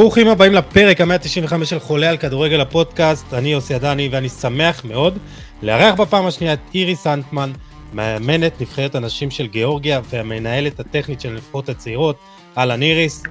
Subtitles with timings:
[0.00, 5.18] ברוכים הבאים לפרק ה-195 של חולה על כדורגל הפודקאסט, אני יוסי עדני ואני שמח מאוד
[5.62, 7.50] לארח בפעם השנייה את איריס אנטמן,
[7.94, 12.16] מאמנת נבחרת הנשים של גיאורגיה והמנהלת הטכנית של הנבחרות הצעירות.
[12.58, 13.22] אהלן איריס.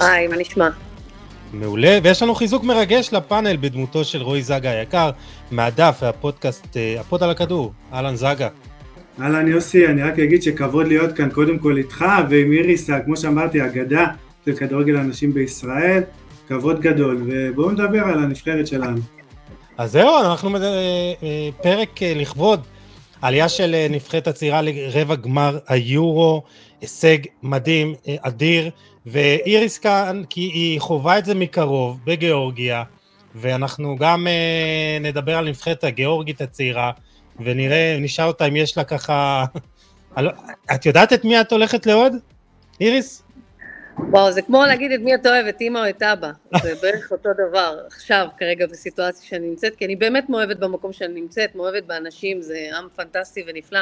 [0.00, 0.68] היי, מה נשמע?
[1.52, 5.10] מעולה, ויש לנו חיזוק מרגש לפאנל בדמותו של רועי זגה היקר,
[5.50, 7.72] מהדף והפודקאסט, אה, הפוד על הכדור.
[7.92, 8.48] אהלן זגה.
[9.20, 13.64] אהלן יוסי, אני רק אגיד שכבוד להיות כאן קודם כל איתך ועם איריס, כמו שאמרתי,
[13.64, 14.06] אגדה
[14.46, 16.02] של כדורגל הנשים בישראל,
[16.48, 19.00] כבוד גדול, ובואו נדבר על הנבחרת שלנו.
[19.78, 20.62] אז זהו, אנחנו אה,
[21.22, 22.60] אה, פרק לכבוד
[23.22, 26.42] עלייה של נבחרת הצעירה לרבע גמר היורו,
[26.80, 28.70] הישג מדהים, אדיר,
[29.06, 32.82] ואיריס כאן, כי היא חווה את זה מקרוב בגיאורגיה,
[33.34, 36.90] ואנחנו גם אה, נדבר על נבחרת הגיאורגית הצעירה,
[37.40, 39.44] ונראה, נשאל אותה אם יש לה ככה...
[40.74, 42.12] את יודעת את מי את הולכת לאהוד?
[42.80, 43.25] איריס?
[43.98, 46.30] וואו, זה כמו להגיד את מי את אוהבת, אימא או את אבא.
[46.62, 51.20] זה בערך אותו דבר עכשיו, כרגע, בסיטואציה שאני נמצאת, כי אני באמת מאוהבת במקום שאני
[51.20, 53.80] נמצאת, מאוהבת באנשים, זה עם פנטסטי ונפלא.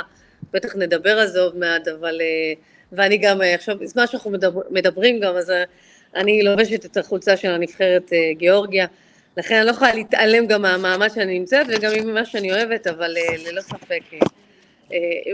[0.53, 2.21] בטח נדבר על זה עוד מעט, אבל...
[2.21, 5.65] Uh, ואני גם, אה, עכשיו, בזמן שאנחנו מדבר, מדברים גם, אז אה,
[6.15, 8.87] אני לובשת את החולצה של הנבחרת אה, גיאורגיה,
[9.37, 13.61] לכן אני לא יכולה להתעלם גם מהמעמד שאני נמצאת וגם ממה שאני אוהבת, אבל ללא
[13.61, 14.01] ספק.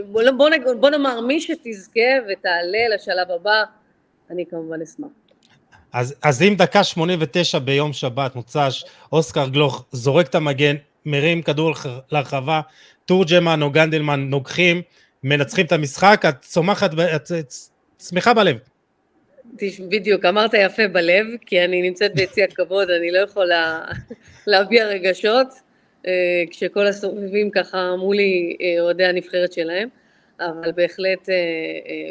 [0.06, 0.48] בוא, בוא,
[0.81, 3.65] בוא נאמר, מי שתזכה ותעלה לשלב הבא,
[4.31, 5.09] אני כמובן אשמח.
[5.92, 11.72] אז, אז אם דקה 89 ביום שבת מוצ"ש, אוסקר גלוך זורק את המגן, מרים כדור
[12.12, 12.61] לרחבה,
[13.05, 14.83] תורג'מן או גנדלמן נוגחים,
[15.25, 17.53] מנצחים את המשחק, את צומחת, את
[18.09, 18.56] שמחה בלב.
[19.89, 23.81] בדיוק, אמרת יפה בלב, כי אני נמצאת ביציע כבוד, אני לא יכולה
[24.47, 25.48] להביע רגשות,
[26.06, 26.12] אה,
[26.50, 29.88] כשכל הסובבים ככה מולי אה, אוהדי הנבחרת שלהם,
[30.41, 31.34] אבל בהחלט, אה,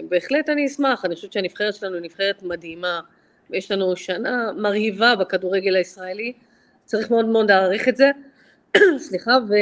[0.10, 3.00] בהחלט אני אשמח, אני חושבת שהנבחרת שלנו היא נבחרת מדהימה,
[3.54, 6.34] יש לנו שנה מרהיבה בכדורגל הישראלי,
[6.86, 8.12] צריך מאוד מאוד להעריך את זה,
[9.08, 9.54] סליחה, ו...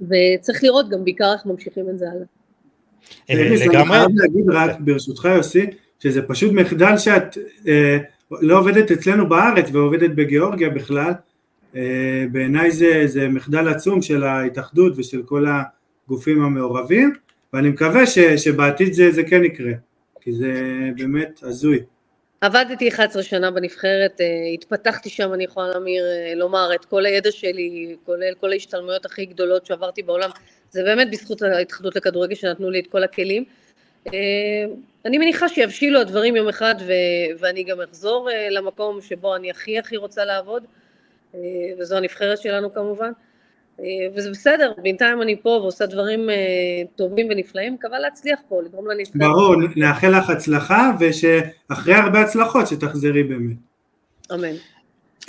[0.00, 2.24] וצריך לראות גם בעיקר איך ממשיכים את זה הלאה.
[3.30, 3.76] אה, לגמרי.
[3.78, 5.66] אני חייב להגיד רק ברשותך יוסי,
[5.98, 7.98] שזה פשוט מחדל שאת אה,
[8.30, 11.12] לא עובדת אצלנו בארץ ועובדת בגיאורגיה בכלל,
[11.76, 15.46] אה, בעיניי זה, זה מחדל עצום של ההתאחדות ושל כל
[16.06, 17.12] הגופים המעורבים,
[17.52, 19.72] ואני מקווה ש, שבעתיד זה, זה כן יקרה,
[20.20, 20.52] כי זה
[20.96, 21.80] באמת הזוי.
[22.40, 27.30] עבדתי 11 שנה בנבחרת, אה, התפתחתי שם, אני יכולה להמיר, אה, לומר, את כל הידע
[27.30, 30.30] שלי, כולל כל ההשתלמויות הכי גדולות שעברתי בעולם,
[30.70, 33.44] זה באמת בזכות ההתאחדות לכדורגל שנתנו לי את כל הכלים.
[34.06, 34.12] אה,
[35.04, 39.96] אני מניחה שיבשילו הדברים יום אחד ו- ואני גם אחזור למקום שבו אני הכי הכי
[39.96, 40.64] רוצה לעבוד,
[41.78, 43.12] וזו הנבחרת שלנו כמובן.
[43.80, 43.84] אה,
[44.14, 46.34] וזה בסדר, בינתיים אני פה ועושה דברים אה,
[46.96, 49.16] טובים ונפלאים, מקווה להצליח פה, לגרום לנבחרת.
[49.16, 53.56] ברור, נאחל לך הצלחה, ושאחרי הרבה הצלחות שתחזרי באמת.
[54.34, 54.54] אמן.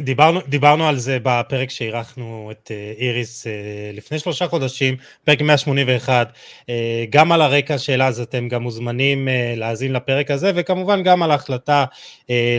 [0.01, 3.51] דיברנו, דיברנו על זה בפרק שאירחנו את אה, איריס אה,
[3.93, 6.33] לפני שלושה חודשים, פרק 181,
[6.69, 11.31] אה, גם על הרקע שלה אז אתם גם מוזמנים להאזין לפרק הזה, וכמובן גם על
[11.31, 11.85] ההחלטה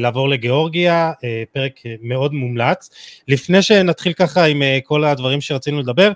[0.01, 1.13] לעבור לגיאורגיה,
[1.53, 2.91] פרק מאוד מומלץ.
[3.29, 6.13] לפני שנתחיל ככה עם כל הדברים שרצינו לדבר,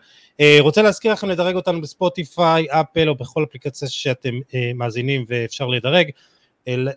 [0.58, 4.34] רוצה להזכיר לכם לדרג אותנו בספוטיפיי, אפל או בכל אפליקציה שאתם
[4.74, 6.10] מאזינים ואפשר לדרג.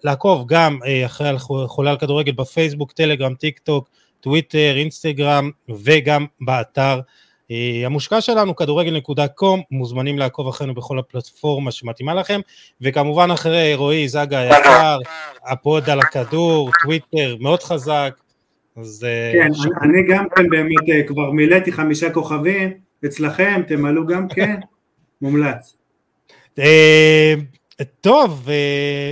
[0.03, 3.89] לעקוב גם אחרי חולה על כדורגל בפייסבוק, טלגרם, טיק טוק,
[4.21, 6.99] טוויטר, אינסטגרם וגם באתר
[7.51, 12.39] אה, המושקע שלנו, כדורגל.קום, מוזמנים לעקוב אחרינו בכל הפלטפורמה שמתאימה לכם,
[12.81, 14.99] וכמובן אחרי רועי זגה היקר,
[15.45, 18.13] הפוד על הכדור, טוויטר מאוד חזק.
[18.77, 19.05] אז...
[19.07, 19.65] אה, כן, ש...
[19.81, 22.73] אני גם כן באמת אה, כבר מילאתי חמישה כוכבים,
[23.05, 24.55] אצלכם תמלאו גם כן,
[25.21, 25.75] מומלץ.
[28.01, 28.49] טוב,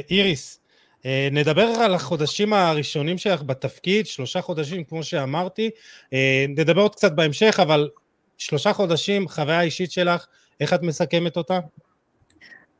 [0.09, 0.59] איריס,
[1.06, 5.69] נדבר על החודשים הראשונים שלך בתפקיד, שלושה חודשים כמו שאמרתי,
[6.13, 7.90] אה, נדבר עוד קצת בהמשך, אבל
[8.38, 10.25] שלושה חודשים, חוויה אישית שלך,
[10.60, 11.60] איך את מסכמת אותה?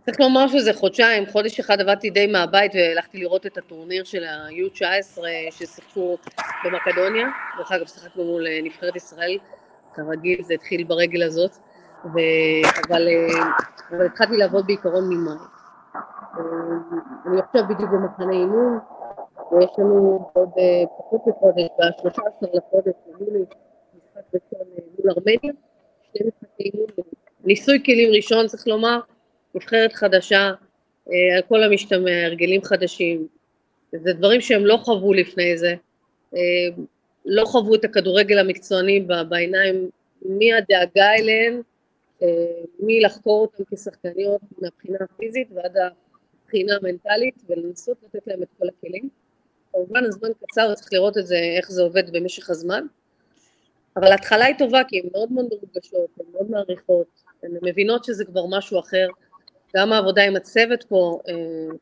[0.06, 5.22] צריך לומר שזה חודשיים, חודש אחד עבדתי די מהבית והלכתי לראות את הטורניר של ה-U19
[5.51, 6.18] ששיחקו
[6.63, 7.27] במקדוניה,
[7.57, 9.38] דרך אגב שיחקנו מול אה, נבחרת ישראל,
[9.95, 11.51] כרגיל זה התחיל ברגל הזאת,
[12.06, 12.19] ו...
[12.88, 13.07] אבל,
[13.92, 15.58] אבל התחלתי לעבוד בעיקרון ממאי.
[17.25, 18.80] אני עכשיו בדיוק במחנה אימון,
[19.51, 25.53] ויש לנו עוד אה, פחות מחודש, ב-13 לחודש יולי, משחק ראשון אה, מול ארמניה,
[26.13, 26.88] שני משחקי אימון,
[27.44, 29.00] ניסוי כלים ראשון צריך לומר,
[29.56, 30.51] נבחרת חדשה,
[31.12, 33.27] אה, על כל המשתמע, הרגלים חדשים,
[33.91, 35.75] זה דברים שהם לא חוו לפני זה,
[37.25, 39.89] לא חוו את הכדורגל המקצועני בעיניים
[40.25, 41.62] מהדאגה אליהם,
[42.80, 45.77] מלחקור אותם כשחקניות מהבחינה הפיזית ועד
[46.50, 49.10] הבחינה המנטלית ולנסות לתת להם את כל הכלים.
[49.74, 52.86] כמובן הזמן קצר, צריך לראות את זה, איך זה עובד במשך הזמן,
[53.96, 57.07] אבל ההתחלה היא טובה, כי הן מאוד מאוד מרוגשות, הן מאוד מעריכות,
[57.44, 59.07] הן מבינות שזה כבר משהו אחר,
[59.75, 61.34] גם העבודה עם הצוות פה, אה,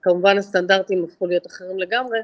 [0.01, 2.19] כמובן הסטנדרטים הפכו להיות אחרים לגמרי,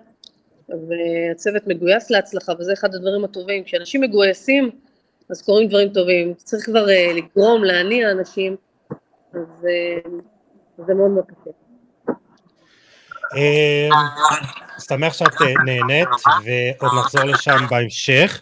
[0.69, 3.63] והצוות מגויס להצלחה, וזה אחד הדברים הטובים.
[3.63, 4.69] כשאנשים מגויסים,
[5.29, 6.33] אז קורים דברים טובים.
[6.33, 8.55] צריך כבר uh, לגרום, להניע אנשים,
[9.33, 10.09] אז uh,
[10.87, 11.62] זה מאוד מאוד קשה.
[14.87, 16.07] שמח שאת נהנית,
[16.45, 18.41] ועוד נחזור לשם בהמשך.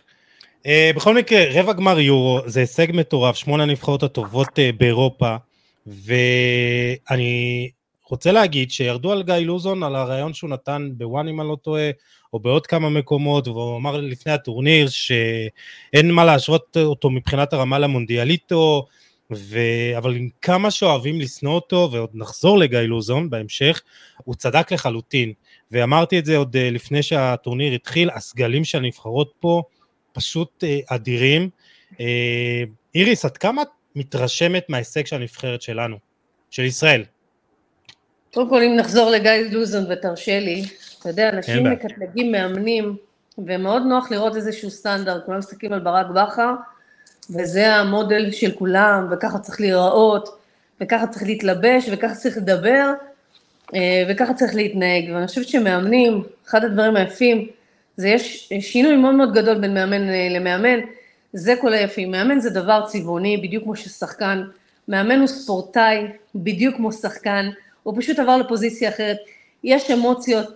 [0.95, 5.35] בכל מקרה, רבע גמר יורו זה הישג מטורף, שמונה הנבחרות הטובות באירופה,
[5.88, 7.69] ואני
[8.09, 11.89] רוצה להגיד שירדו על גיא לוזון, על הרעיון שהוא נתן בוואן אם אני לא טועה,
[12.33, 18.85] או בעוד כמה מקומות, והוא אמר לפני הטורניר שאין מה להשוות אותו מבחינת הרמה למונדיאליטו,
[19.33, 19.59] ו...
[19.97, 23.81] אבל עם כמה שאוהבים לשנוא אותו, ועוד נחזור לגיא לוזון בהמשך,
[24.23, 25.33] הוא צדק לחלוטין.
[25.71, 29.63] ואמרתי את זה עוד אה, לפני שהטורניר התחיל, הסגלים של הנבחרות פה
[30.13, 31.49] פשוט אה, אדירים.
[31.99, 32.63] אה,
[32.95, 35.97] איריס, עד כמה את מתרשמת מההישג של הנבחרת שלנו,
[36.49, 37.03] של ישראל?
[38.33, 40.63] קודם כל, אם נחזור לגיא לוזון ותרשה לי,
[40.99, 42.95] אתה יודע, אנשים מקטלגים מאמנים,
[43.37, 46.53] ומאוד נוח לראות איזשהו סטנדרט, כולם מסתכלים על ברק בכר,
[47.29, 50.38] וזה המודל של כולם, וככה צריך להיראות,
[50.81, 52.94] וככה צריך להתלבש, וככה צריך לדבר,
[53.75, 55.12] אה, וככה צריך להתנהג.
[55.13, 57.47] ואני חושבת שמאמנים, אחד הדברים היפים,
[57.97, 60.79] זה יש שינוי מאוד מאוד גדול בין מאמן אה, למאמן,
[61.33, 62.12] זה כל היפים.
[62.12, 64.44] מאמן זה דבר צבעוני, בדיוק כמו ששחקן,
[64.88, 67.50] מאמן הוא ספורטאי, בדיוק כמו שחקן,
[67.83, 69.17] הוא פשוט עבר לפוזיציה אחרת.
[69.63, 70.47] יש אמוציות,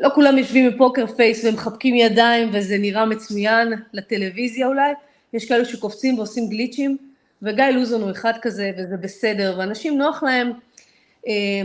[0.00, 4.92] לא כולם יושבים בפוקר פייס ומחבקים ידיים וזה נראה מצוין לטלוויזיה אולי,
[5.32, 6.96] יש כאלו שקופצים ועושים גליצ'ים,
[7.42, 10.52] וגיא לוזון הוא אחד כזה וזה בסדר, ואנשים נוח להם
[11.28, 11.62] אה,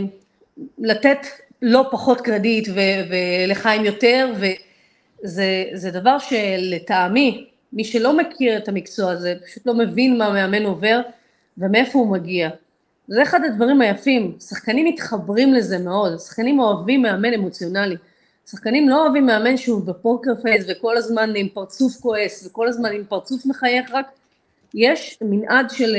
[0.78, 1.18] לתת
[1.62, 4.32] לא פחות קרדיט ו- ולחיים יותר,
[5.24, 11.00] וזה דבר שלטעמי, מי שלא מכיר את המקצוע הזה, פשוט לא מבין מה מאמן עובר
[11.58, 12.50] ומאיפה הוא מגיע.
[13.08, 17.96] זה אחד הדברים היפים, שחקנים מתחברים לזה מאוד, שחקנים אוהבים מאמן אמוציונלי.
[18.50, 23.04] שחקנים לא אוהבים מאמן שהוא בפוקר פייס וכל הזמן עם פרצוף כועס וכל הזמן עם
[23.08, 24.06] פרצוף מחייך רק,
[24.74, 25.96] יש מנעד של,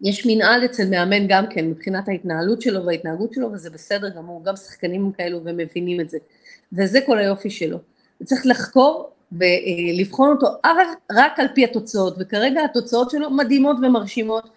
[0.00, 4.56] יש מנעד אצל מאמן גם כן מבחינת ההתנהלות שלו וההתנהגות שלו וזה בסדר גמור, גם
[4.56, 6.18] שחקנים כאלו ומבינים את זה,
[6.72, 7.78] וזה כל היופי שלו.
[8.20, 10.46] וצריך לחקור ולבחון אותו
[11.12, 14.50] רק על פי התוצאות, וכרגע התוצאות שלו מדהימות ומרשימות,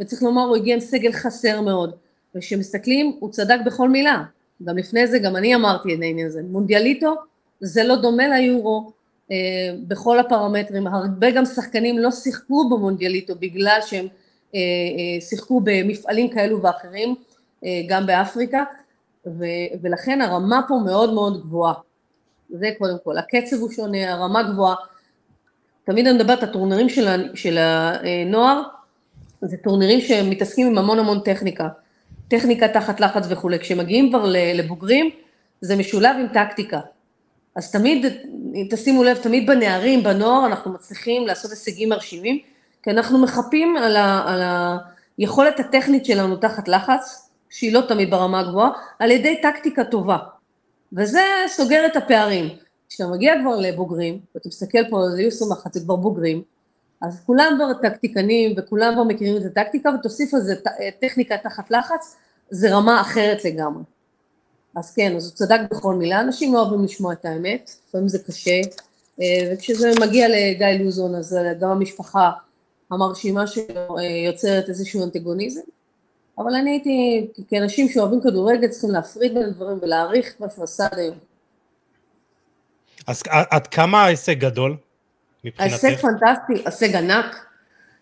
[0.00, 1.94] וצריך לומר, הוא הגיע עם סגל חסר מאוד,
[2.34, 4.22] וכשמסתכלים, הוא צדק בכל מילה,
[4.64, 7.14] גם לפני זה, גם אני אמרתי את העניין הזה, מונדיאליטו
[7.60, 8.92] זה לא דומה ליורו
[9.30, 9.36] אה,
[9.88, 14.06] בכל הפרמטרים, הרבה גם שחקנים לא שיחקו במונדיאליטו בגלל שהם
[14.54, 17.14] אה, אה, שיחקו במפעלים כאלו ואחרים,
[17.64, 18.64] אה, גם באפריקה,
[19.26, 19.44] ו,
[19.82, 21.74] ולכן הרמה פה מאוד מאוד גבוהה,
[22.50, 24.74] זה קודם כל, הקצב הוא שונה, הרמה גבוהה,
[25.84, 28.62] תמיד אני מדברת, הטורנרים של, של הנוער,
[29.42, 31.68] זה טורנירים שמתעסקים עם המון המון טכניקה,
[32.30, 34.24] טכניקה תחת לחץ וכולי, כשמגיעים כבר
[34.54, 35.10] לבוגרים,
[35.60, 36.80] זה משולב עם טקטיקה.
[37.56, 38.06] אז תמיד,
[38.54, 42.38] אם תשימו לב, תמיד בנערים, בנוער, אנחנו מצליחים לעשות הישגים מרשימים,
[42.82, 44.42] כי אנחנו מחפים על, ה, על
[45.18, 50.18] היכולת הטכנית שלנו תחת לחץ, שהיא לא תמיד ברמה הגבוהה, על ידי טקטיקה טובה.
[50.92, 52.48] וזה סוגר את הפערים.
[52.88, 56.42] כשאתה מגיע כבר לבוגרים, ואתה מסתכל פה, זה יהיו 21, זה כבר בוגרים,
[57.02, 60.54] אז כולם כבר טקטיקנים וכולם כבר מכירים את הטקטיקה ותוסיף על זה
[61.00, 62.16] טכניקה תחת לחץ,
[62.50, 63.82] זה רמה אחרת לגמרי.
[64.76, 68.18] אז כן, אז הוא צדק בכל מילה, אנשים לא אוהבים לשמוע את האמת, לפעמים זה
[68.18, 68.60] קשה,
[69.20, 72.30] אה, וכשזה מגיע לגיא לוזון אז גם המשפחה
[72.90, 75.60] המרשימה שלו אה, יוצרת איזשהו אנטגוניזם,
[76.38, 80.98] אבל אני הייתי, כאנשים שאוהבים כדורגל צריכים להפריד בין הדברים ולהעריך מה שהוא עשה עד
[80.98, 81.16] היום.
[83.06, 84.76] אז עד כמה ההישג גדול?
[85.44, 85.84] מבחינתך?
[85.84, 87.46] הישג פנטסטי, הישג ענק.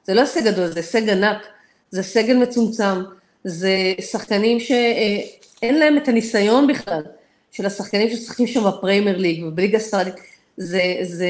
[0.05, 1.47] זה לא הישג גדול, זה הישג ענק.
[1.91, 3.03] זה סגל מצומצם,
[3.45, 7.03] זה שחקנים שאין להם את הניסיון בכלל,
[7.51, 10.15] של השחקנים ששחקים שם בפריימר ליג ובליגה הספרדית.
[10.57, 11.29] זה, זה,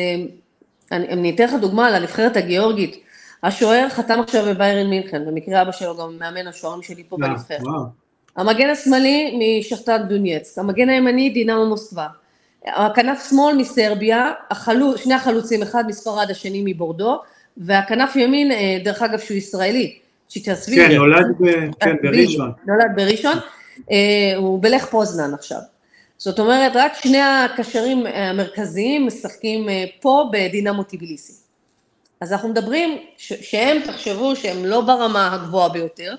[0.92, 2.96] אני, אני אתן לך דוגמה על הנבחרת הגיאורגית.
[3.42, 7.60] השוער חתם עכשיו בביירן מינכן, במקרה אבא שלו גם מאמן השוערים שלי פה אה, בנבחרת.
[8.36, 12.06] המגן השמאלי משכתת דונייץ, המגן הימני דינמו מוסקבה.
[12.66, 17.20] הכנף שמאל מסרביה, החלוץ, שני החלוצים, אחד מספרד, השני מבורדו,
[17.56, 19.98] והכנף ימין, אה, דרך אגב, שהוא ישראלי,
[20.28, 20.88] צ'יצ'סווילי.
[20.88, 21.44] כן, נולד ב,
[21.80, 22.52] כן, בראשון.
[22.66, 23.38] נולד בראשון,
[23.90, 25.58] אה, הוא בלך פוזנן עכשיו.
[26.18, 31.32] זאת אומרת, רק שני הקשרים המרכזיים משחקים אה, פה בדינמו טיביליסי.
[32.20, 36.14] אז אנחנו מדברים שהם, תחשבו שהם לא ברמה הגבוהה ביותר,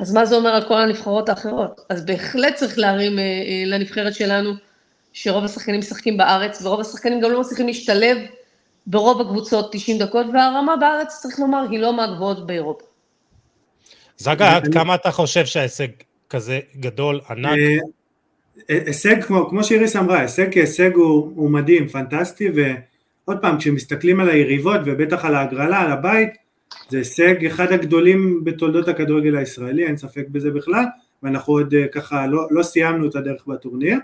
[0.00, 1.80] אז מה זה אומר על כל הנבחרות האחרות?
[1.88, 3.18] אז בהחלט צריך להרים
[3.66, 4.52] לנבחרת שלנו
[5.12, 8.18] שרוב השחקנים משחקים בארץ, ורוב השחקנים גם לא מצליחים להשתלב
[8.86, 12.84] ברוב הקבוצות 90 דקות, והרמה בארץ, צריך לומר, היא לא מהגבוהות באירופה.
[14.16, 15.88] זגה, עד כמה אתה חושב שההישג
[16.30, 17.58] כזה גדול, ענק?
[17.58, 17.76] אה,
[18.70, 24.20] אה, הישג, כמו, כמו שאיריס אמרה, הישג כהישג הוא, הוא מדהים, פנטסטי, ועוד פעם, כשמסתכלים
[24.20, 26.30] על היריבות, ובטח על ההגרלה, על הבית,
[26.88, 30.84] זה הישג אחד הגדולים בתולדות הכדורגל הישראלי, אין ספק בזה בכלל,
[31.22, 33.98] ואנחנו עוד אה, ככה לא, לא סיימנו את הדרך בטורניר.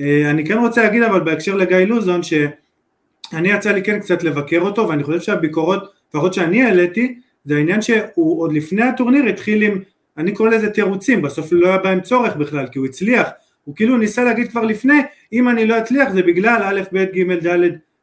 [0.00, 4.88] אני כן רוצה להגיד אבל בהקשר לגיא לוזון, שאני יצא לי כן קצת לבקר אותו,
[4.88, 9.80] ואני חושב שהביקורות, לפחות שאני העליתי, זה העניין שהוא עוד לפני הטורניר התחיל עם,
[10.18, 13.28] אני קורא לזה תירוצים, בסוף לא היה בהם צורך בכלל, כי הוא הצליח,
[13.64, 15.00] הוא כאילו ניסה להגיד כבר לפני,
[15.32, 17.58] אם אני לא אצליח זה בגלל א', ב', ג', ד'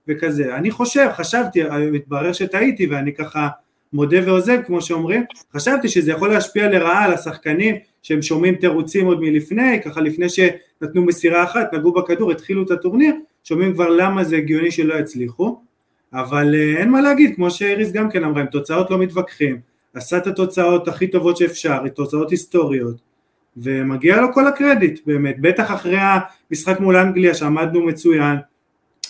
[0.08, 0.56] וכזה.
[0.56, 1.60] אני חושב, חשבתי,
[1.92, 3.48] מתברר שטעיתי ואני ככה
[3.94, 9.22] מודה ועוזב כמו שאומרים, חשבתי שזה יכול להשפיע לרעה על השחקנים שהם שומעים תירוצים עוד
[9.22, 14.38] מלפני, ככה לפני שנתנו מסירה אחת, נגעו בכדור, התחילו את הטורניר, שומעים כבר למה זה
[14.38, 15.60] הגיוני שלא יצליחו.
[16.14, 19.60] אבל אה, אין מה להגיד, כמו שאיריס גם כן אמרה, עם תוצאות לא מתווכחים,
[19.94, 22.96] עשה את התוצאות הכי טובות שאפשר, תוצאות היסטוריות,
[23.58, 28.38] ומגיע לו כל הקרדיט באמת, בטח אחרי המשחק מול אנגליה שעמדנו מצוין,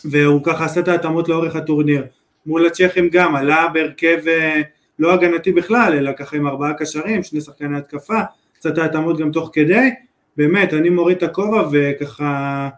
[0.05, 2.05] והוא ככה עשה את ההתאמות לאורך הטורניר,
[2.45, 4.61] מול הצ'כים גם, עלה בהרכב אה,
[4.99, 8.19] לא הגנתי בכלל, אלא ככה עם ארבעה קשרים, שני שחקני התקפה,
[8.67, 9.89] את ההתאמות גם תוך כדי,
[10.37, 12.69] באמת, אני מוריד את הכובע וככה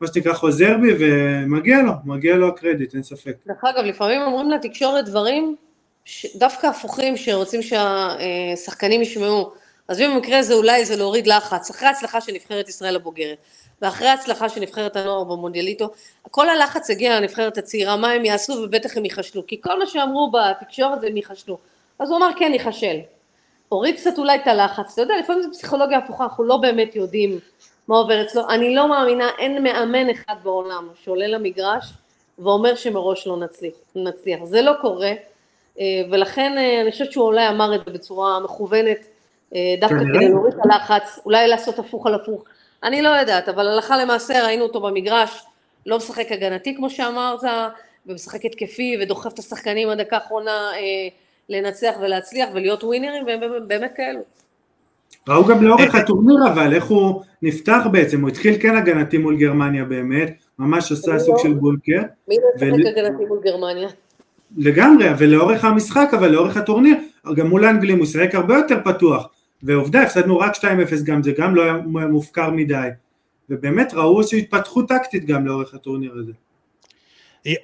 [0.00, 3.36] מה שנקרא חוזר בי ומגיע לו, מגיע לו הקרדיט, אין ספק.
[3.46, 5.56] דרך אגב, לפעמים אומרים לתקשורת דברים
[6.34, 9.52] דווקא הפוכים שרוצים שהשחקנים ישמעו.
[9.88, 13.38] אז במקרה הזה אולי זה להוריד לחץ, אחרי ההצלחה של נבחרת ישראל הבוגרת,
[13.82, 15.90] ואחרי ההצלחה של נבחרת הנוער במונדיאליטו,
[16.30, 20.30] כל הלחץ הגיע לנבחרת הצעירה, מה הם יעשו ובטח הם ייחשלו, כי כל מה שאמרו
[20.30, 21.58] בתקשורת הם ייחשלו.
[21.98, 22.96] אז הוא אמר כן ייחשל.
[23.68, 27.38] הוריד קצת אולי את הלחץ, אתה יודע, לפעמים זו פסיכולוגיה הפוכה, אנחנו לא באמת יודעים
[27.88, 28.48] מה עובר אצלו.
[28.48, 31.92] אני לא מאמינה, אין מאמן אחד בעולם שעולה למגרש
[32.38, 33.74] ואומר שמראש לא נצליח.
[33.96, 34.44] נצליח.
[34.44, 35.12] זה לא קורה,
[35.80, 39.06] אה, ולכן אה, אני חושבת שהוא אולי אמר את זה בצורה מכוונת,
[39.54, 42.44] אה, דווקא כדי להוריד את הלחץ, אולי לעשות הפוך על הפוך.
[42.84, 45.44] אני לא יודעת, אבל הלכה למעשה ראינו אותו במגרש,
[45.86, 47.40] לא משחק הגנתי כמו שאמרת,
[48.06, 50.70] ומשחק התקפי ודוחף את השחקנים עד דקה האחרונה
[51.48, 54.20] לנצח ולהצליח ולהיות ווינרים, והם באמת כאלו.
[55.28, 59.84] ראו גם לאורך הטורניר אבל איך הוא נפתח בעצם, הוא התחיל כן הגנתי מול גרמניה
[59.84, 62.00] באמת, ממש עשה סוג של בונקר.
[62.28, 63.88] מי לא משחק הגנתי מול גרמניה?
[64.56, 66.96] לגמרי, ולאורך המשחק, אבל לאורך הטורניר,
[67.36, 69.28] גם מול האנגלים הוא שיחק הרבה יותר פתוח,
[69.62, 70.64] ועובדה, הפסדנו רק 2-0
[71.04, 72.88] גם, זה גם לא היה מופקר מדי,
[73.50, 76.32] ובאמת ראו איזושהי התפתחות טקטית גם לאורך הטורניר הזה.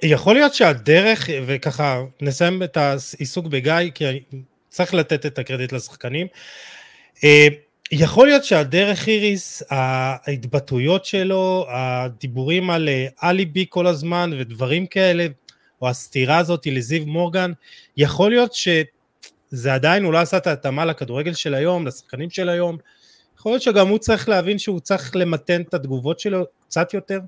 [0.03, 4.05] יכול להיות שהדרך, וככה נסיים את העיסוק בגיא, כי
[4.69, 6.27] צריך לתת את הקרדיט לשחקנים,
[7.23, 7.47] אה,
[7.91, 15.27] יכול להיות שהדרך איריס, ההתבטאויות שלו, הדיבורים על אה, אליבי כל הזמן ודברים כאלה,
[15.81, 17.51] או הסתירה הזאת לזיו מורגן,
[17.97, 18.53] יכול להיות
[19.51, 22.77] שזה עדיין, הוא לא עשה את ההתאמה לכדורגל של היום, לשחקנים של היום,
[23.39, 27.19] יכול להיות שגם הוא צריך להבין שהוא צריך למתן את התגובות שלו קצת יותר?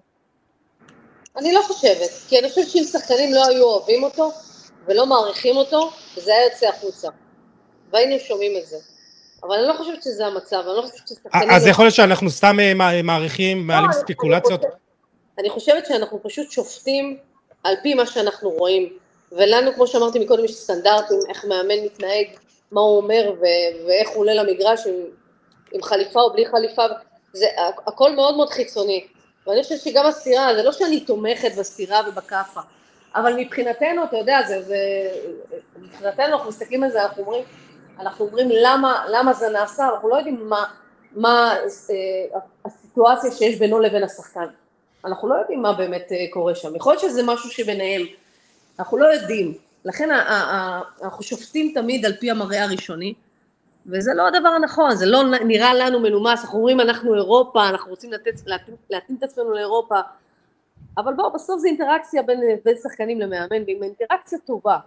[1.38, 4.32] אני לא חושבת, כי אני חושבת שאם שחקנים לא היו אוהבים אותו
[4.88, 7.08] ולא מעריכים אותו, זה היה יוצא החוצה.
[7.94, 8.78] והיינו שומעים את זה.
[9.44, 11.50] אבל אני לא חושבת שזה המצב, אני לא חושבת ששחקנים...
[11.50, 14.62] אז יכול להיות שאנחנו סתם אה, מעריכים, לא, מעלים ספיקולציות?
[15.40, 17.18] אני חושבת שאנחנו פשוט שופטים
[17.63, 18.94] על פי מה שאנחנו רואים,
[19.32, 22.28] ולנו, כמו שאמרתי מקודם, יש סטנדרטים, איך מאמן מתנהג,
[22.72, 23.34] מה הוא אומר,
[23.88, 24.94] ואיך הוא עולה למגרש עם,
[25.72, 26.86] עם חליפה או בלי חליפה,
[27.34, 27.46] זה
[27.88, 29.08] הכל מאוד מאוד חיצוני.
[29.48, 32.62] ואני חושבת שגם הסתירה, זה לא שאני תומכת בסתירה ובכאפה,
[33.16, 34.78] אבל מבחינתנו, אתה יודע, זה, זה,
[35.76, 37.44] מבחינתנו אנחנו מסתכלים על זה, אנחנו אומרים,
[38.00, 40.66] אנחנו אומרים למה, למה זה נעשה, אנחנו לא יודעים מה,
[41.12, 41.56] מה
[41.90, 44.46] אה, הסיטואציה שיש בינו לבין השחקן.
[45.06, 46.76] אנחנו לא יודעים מה באמת אה, קורה שם.
[46.76, 48.02] יכול להיות שזה משהו שביניהם.
[48.82, 49.54] אנחנו לא יודעים.
[49.86, 50.10] לכן
[51.04, 53.14] אנחנו שופטים תמיד על פי המראה הראשוני,
[53.86, 58.12] וזה לא הדבר הנכון, זה לא נראה לנו מנומס, אנחנו אומרים אנחנו אירופה, אנחנו רוצים
[58.12, 59.96] לתת, להתאים, להתאים את עצמנו לאירופה,
[60.98, 64.78] אבל בואו, בסוף זה אינטראקציה בין, בין שחקנים למאמן, ואם אינטראקציה טובה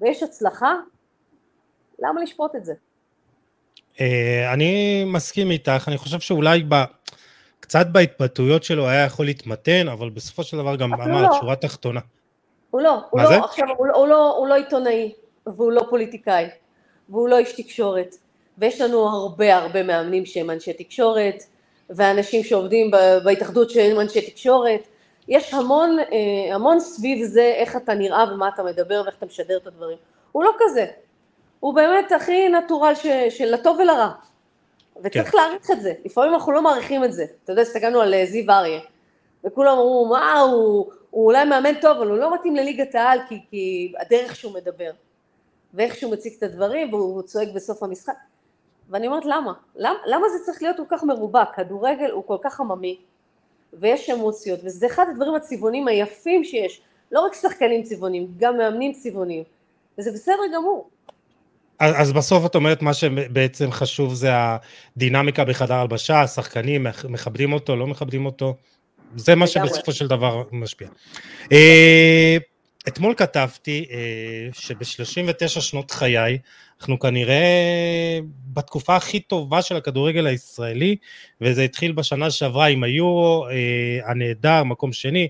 [0.00, 0.74] ויש הצלחה,
[1.98, 2.72] למה לשפוט את זה?
[4.00, 6.74] אה, אני מסכים איתך, אני חושב שאולי ב...
[7.60, 11.28] קצת בהתבטאויות שלו היה יכול להתמתן, אבל בסופו של דבר גם אמר לא.
[11.40, 12.00] שורה תחתונה.
[12.70, 15.12] הוא לא, הוא לא, עכשיו, הוא, הוא, לא, הוא לא עיתונאי,
[15.46, 16.46] והוא לא פוליטיקאי,
[17.08, 18.16] והוא לא איש תקשורת,
[18.58, 21.42] ויש לנו הרבה הרבה מאמנים שהם אנשי תקשורת,
[21.90, 22.90] ואנשים שעובדים
[23.24, 24.80] בהתאחדות שהם אנשי תקשורת,
[25.28, 29.56] יש המון, אה, המון סביב זה איך אתה נראה ומה אתה מדבר ואיך אתה משדר
[29.56, 29.98] את הדברים.
[30.32, 30.86] הוא לא כזה,
[31.60, 34.10] הוא באמת הכי נטורל ש, של הטוב ולרע.
[35.02, 35.38] וצריך כן.
[35.38, 37.24] להעריך את זה, לפעמים אנחנו לא מעריכים את זה.
[37.44, 38.80] אתה יודע, הסתכלנו על אה, זיו אריה.
[39.44, 43.40] וכולם אמרו, מה, הוא, הוא אולי מאמן טוב, אבל הוא לא מתאים לליגת העל, כי,
[43.50, 44.90] כי הדרך שהוא מדבר,
[45.74, 48.14] ואיך שהוא מציג את הדברים, והוא צועק בסוף המשחק.
[48.90, 49.52] ואני אומרת, למה?
[49.76, 49.98] למה?
[50.06, 51.44] למה זה צריך להיות כל כך מרובע?
[51.56, 52.98] כדורגל הוא כל כך עממי,
[53.72, 56.80] ויש אמוציות, וזה אחד הדברים הצבעונים היפים שיש.
[57.12, 59.42] לא רק שחקנים צבעונים, גם מאמנים צבעונים,
[59.98, 60.88] וזה בסדר גמור.
[61.78, 64.30] אז, אז בסוף את אומרת מה שבעצם חשוב זה
[64.96, 68.54] הדינמיקה בחדר הלבשה, השחקנים מכבדים אותו, לא מכבדים אותו,
[69.16, 70.88] זה מה שבסופו של דבר משפיע.
[71.52, 72.36] אה,
[72.88, 76.38] אתמול כתבתי אה, שב-39 שנות חיי
[76.80, 78.18] אנחנו כנראה
[78.52, 80.96] בתקופה הכי טובה של הכדורגל הישראלי
[81.40, 85.28] וזה התחיל בשנה שעברה עם היורו אה, הנהדר, מקום שני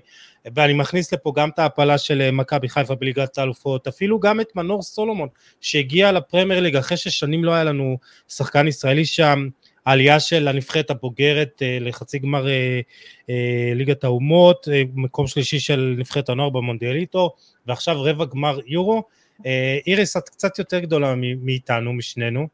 [0.55, 4.81] ואני מכניס לפה גם את ההעפלה של מכבי חיפה בליגת האלופות, אפילו גם את מנור
[4.81, 5.29] סולומון
[5.61, 9.47] שהגיע לפרמייר ליג אחרי ששנים לא היה לנו שחקן ישראלי שם,
[9.85, 12.45] העלייה של הנבחרת הבוגרת אה, לחצי גמר
[13.75, 17.35] ליגת האומות, מקום שלישי של נבחרת הנוער במונדיאליטו
[17.67, 19.03] ועכשיו רבע גמר יורו,
[19.87, 22.47] איריס את קצת יותר גדולה מאיתנו, משנינו,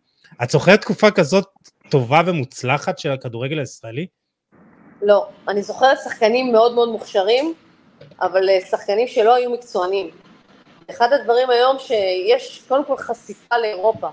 [0.44, 1.46] את זוכרת תקופה כזאת
[1.90, 4.08] טובה ומוצלחת של הכדורגל הישראלי?
[5.02, 7.54] לא, אני זוכרת שחקנים מאוד מאוד מוכשרים,
[8.22, 10.10] אבל אה, שחקנים שלא היו מקצוענים.
[10.90, 14.08] אחד הדברים היום שיש קודם כל חשיפה לאירופה,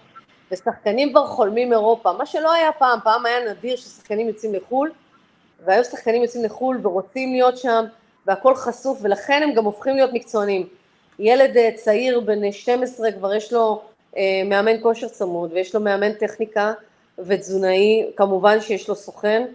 [0.52, 4.90] ושחקנים כבר חולמים אירופה, מה שלא היה פעם, פעם היה נדיר ששחקנים יוצאים לחו"ל,
[5.64, 7.84] והיום שחקנים יוצאים לחו"ל ורוצים להיות שם,
[8.26, 10.66] והכל חשוף, ולכן הם גם הופכים להיות מקצוענים.
[11.18, 13.82] ילד אה, צעיר בן 12 כבר יש לו
[14.16, 16.72] אה, מאמן כושר צמוד, ויש לו מאמן טכניקה
[17.18, 19.46] ותזונאי, כמובן שיש לו סוכן,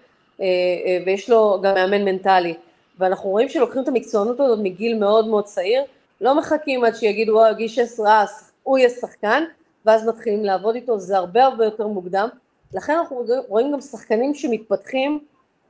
[0.42, 0.46] אה,
[0.86, 2.54] אה, ויש לו גם מאמן מנטלי.
[3.00, 5.84] ואנחנו רואים שלוקחים את המקצוענות הזאת מגיל מאוד מאוד צעיר,
[6.22, 8.26] לא מחכים עד שיגידו, גיל 16,
[8.64, 9.44] הוא יהיה שחקן,
[9.88, 12.28] ואז מתחילים לעבוד איתו, זה הרבה הרבה יותר מוקדם.
[12.74, 15.20] לכן אנחנו רואים גם שחקנים שמתפתחים,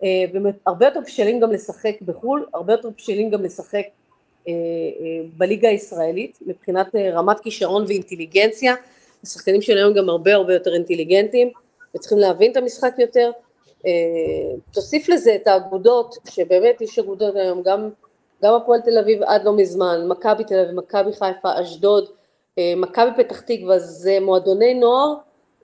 [0.04, 0.26] אה,
[0.66, 3.84] והרבה יותר בשלים גם לשחק בחו"ל, הרבה יותר בשלים גם לשחק
[5.38, 8.76] בליגה הישראלית, מבחינת רמת כישרון ואינטליגנציה,
[9.24, 11.52] השחקנים של היום גם הרבה הרבה יותר אינטליגנטים,
[11.96, 13.32] וצריכים להבין את המשחק יותר,
[13.86, 13.92] אה,
[14.72, 17.90] תוסיף לזה את האגודות, שבאמת יש אגודות היום, גם,
[18.44, 22.12] גם הפועל תל אביב עד לא מזמן, מכבי תל אביב, מכבי חיפה, אשדוד, אה,
[22.78, 25.13] מכבי פתח תקווה, זה מועדוני נוער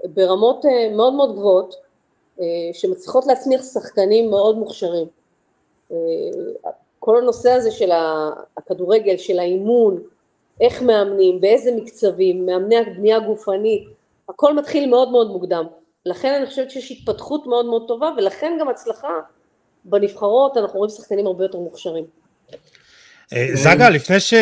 [0.03, 1.75] ברמות אה, מאוד מאוד גבוהות,
[2.73, 5.05] שמצליחות להצמיח שחקנים מאוד מוכשרים.
[6.99, 7.91] כל הנושא הזה של
[8.57, 10.01] הכדורגל, של האימון,
[10.61, 13.87] איך מאמנים, באיזה מקצבים, מאמני הבנייה הגופנית,
[14.29, 15.65] הכל מתחיל מאוד מאוד מוקדם.
[16.05, 19.19] לכן אני חושבת שיש התפתחות מאוד מאוד טובה, ולכן גם הצלחה
[19.85, 22.03] בנבחרות, אנחנו רואים שחקנים הרבה יותר מוכשרים.
[23.33, 24.33] אה, זגה, לפני ש...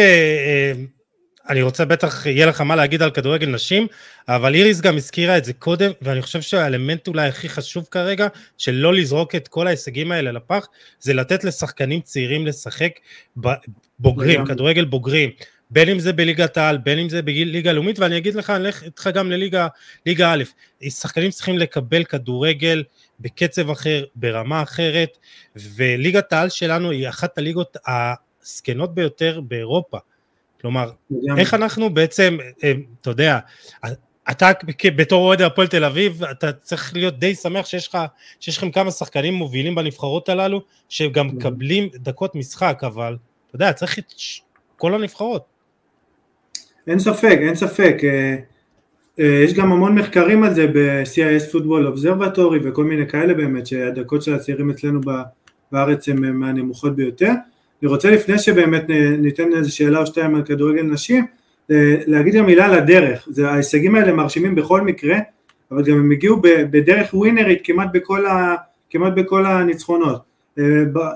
[1.50, 3.88] אני רוצה בטח, יהיה לך מה להגיד על כדורגל נשים,
[4.28, 8.28] אבל איריס גם הזכירה את זה קודם, ואני חושב שהאלמנט אולי הכי חשוב כרגע,
[8.58, 10.68] של לא לזרוק את כל ההישגים האלה לפח,
[11.00, 12.92] זה לתת לשחקנים צעירים לשחק
[14.00, 15.30] בוגרים, כדורגל בוגרים.
[15.70, 18.84] בין אם זה בליגת העל, בין אם זה בליגה לאומית, ואני אגיד לך, אני אלך
[18.84, 19.68] איתך גם לליגה
[20.26, 20.44] א',
[20.90, 22.84] שחקנים צריכים לקבל כדורגל
[23.20, 25.18] בקצב אחר, ברמה אחרת,
[25.56, 29.98] וליגת העל שלנו היא אחת הליגות הזקנות ביותר באירופה.
[30.62, 30.92] כלומר,
[31.38, 33.40] איך אנחנו בעצם, אה, אתה יודע,
[34.32, 34.52] אתה
[34.96, 37.98] בתור אוהד הפועל תל אביב, אתה צריך להיות די שמח שיש לך,
[38.40, 44.00] שיש לכם כמה שחקנים מובילים בנבחרות הללו, שגם מקבלים דקות משחק, אבל אתה יודע, צריך
[44.00, 44.14] את
[44.78, 45.44] כל הנבחרות.
[46.88, 47.98] אין ספק, אין ספק.
[48.04, 48.36] אה,
[49.20, 54.22] אה, יש גם המון מחקרים על זה ב-CIS Football Observatory וכל מיני כאלה באמת, שהדקות
[54.22, 55.00] של הצעירים אצלנו
[55.72, 57.32] בארץ הן מהנמוכות ביותר.
[57.82, 58.84] אני רוצה לפני שבאמת
[59.18, 61.26] ניתן איזו שאלה או שתיים על כדורגל נשים,
[61.72, 63.28] אה, להגיד גם מילה על הדרך.
[63.30, 65.18] זה, ההישגים האלה מרשימים בכל מקרה,
[65.72, 68.56] אבל גם הם הגיעו בדרך ווינרית כמעט בכל, ה,
[68.90, 70.22] כמעט בכל הניצחונות.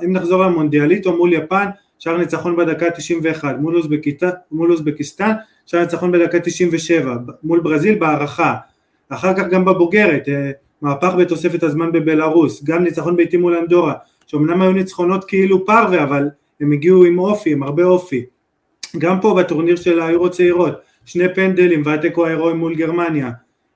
[0.06, 1.66] אם נחזור למונדיאליטו מול יפן,
[2.00, 3.56] שער ניצחון בדקה 91,
[4.52, 5.32] מול אוזבקיסטן,
[5.66, 8.56] שער ניצחון בדקה 97, מול ברזיל בהערכה,
[9.10, 10.52] אחר כך גם בבוגרת, אה,
[10.82, 13.94] מהפך בתוספת הזמן בבלארוס, גם ניצחון ביתי מול אנדורה,
[14.28, 16.30] שאומנם היו ניצחונות כאילו פרווה, אבל
[16.62, 18.26] הם הגיעו עם אופי, עם הרבה אופי.
[18.98, 20.74] גם פה בטורניר של היורו צעירות,
[21.06, 23.32] שני פנדלים והתיקו ההירואי מול גרמניה,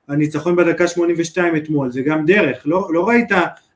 [0.07, 3.29] הניצחון בדקה 82 אתמול, זה גם דרך, לא, לא ראית,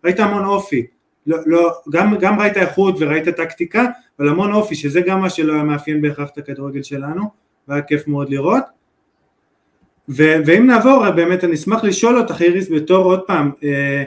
[0.03, 0.85] ראית המון אופי,
[1.27, 3.85] לא, לא, גם, גם ראית איכות וראית טקטיקה,
[4.19, 7.23] אבל המון אופי, שזה גם מה שלא היה מאפיין בהכרח את הכדורגל שלנו,
[7.67, 8.63] והיה כיף מאוד לראות.
[10.09, 14.03] ו- ואם נעבור, באמת אני אשמח לשאול אותך איריס בתור עוד פעם, אה,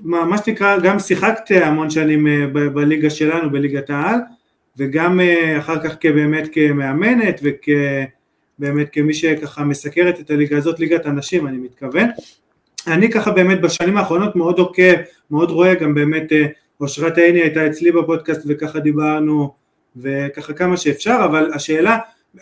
[0.00, 4.18] מה, מה שנקרא, גם שיחקת המון שנים אה, בליגה שלנו, בליגת העל,
[4.76, 7.40] וגם אה, אחר כך כבאמת כמאמנת
[8.58, 12.08] ובאמת כמי שככה מסקרת את הליגה הזאת, ליגת הנשים אני מתכוון.
[12.86, 14.94] אני ככה באמת בשנים האחרונות מאוד עוקב,
[15.30, 16.46] מאוד רואה גם באמת אה,
[16.80, 19.54] אושרת עיני הייתה אצלי בפודקאסט וככה דיברנו,
[19.96, 21.98] וככה כמה שאפשר, אבל השאלה,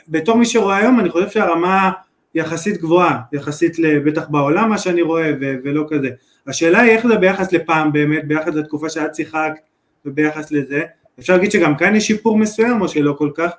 [0.08, 1.90] בתור מי שרואה היום, אני חושב שהרמה
[2.34, 6.08] יחסית גבוהה, יחסית בטח בעולם מה שאני רואה ו- ולא כזה.
[6.46, 9.60] השאלה היא איך זה ביחס לפעם באמת, ביחס לתקופה שאת שיחקת
[10.04, 10.82] וביחס לזה.
[11.18, 13.50] אפשר להגיד שגם כאן יש שיפור מסוים או שלא כל כך?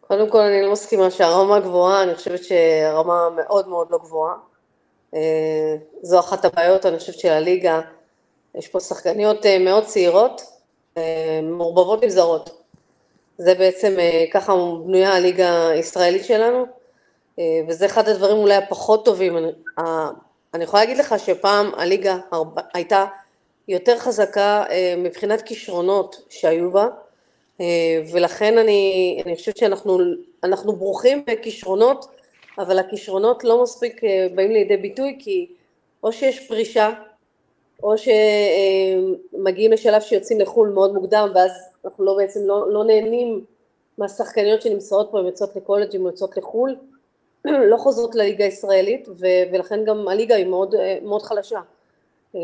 [0.00, 4.34] קודם כל אני לא מסכימה שהרמה גבוהה, אני חושבת שהרמה מאוד מאוד לא גבוהה.
[5.14, 7.80] אה, זו אחת הבעיות, אני חושבת, של הליגה.
[8.54, 10.42] יש פה שחקניות אה, מאוד צעירות,
[10.96, 12.55] אה, מעורבבות עם זרות.
[13.38, 13.96] זה בעצם,
[14.32, 14.52] ככה
[14.84, 16.66] בנויה הליגה הישראלית שלנו,
[17.68, 19.36] וזה אחד הדברים אולי הפחות טובים.
[20.54, 22.18] אני, יכולה להגיד לך שפעם הליגה
[22.74, 23.06] הייתה
[23.68, 24.64] יותר חזקה
[24.98, 26.88] מבחינת כישרונות שהיו בה,
[28.12, 32.06] ולכן אני, אני חושבת שאנחנו ברוכים בכישרונות,
[32.58, 35.46] אבל הכישרונות לא מספיק אה, באים לידי ביטוי כי
[36.02, 36.90] או שיש פרישה,
[37.82, 41.50] או שמגיעים לשלב שיוצאים לחו"ל מאוד מוקדם ואז
[41.84, 43.44] אנחנו לא בעצם לא, לא נהנים
[43.98, 46.76] מהשחקניות שנמצאות פה, הן יוצאות לקולג' הן יוצאות לחו"ל,
[47.70, 51.60] לא חוזרות לליגה הישראלית ו- ולכן גם הליגה היא מאוד, מאוד חלשה.
[52.34, 52.40] אה,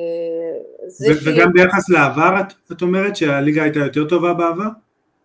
[1.00, 1.24] ו-.
[1.24, 4.68] וגם ביחס לעבר את, את אומרת שהליגה הייתה יותר טובה בעבר?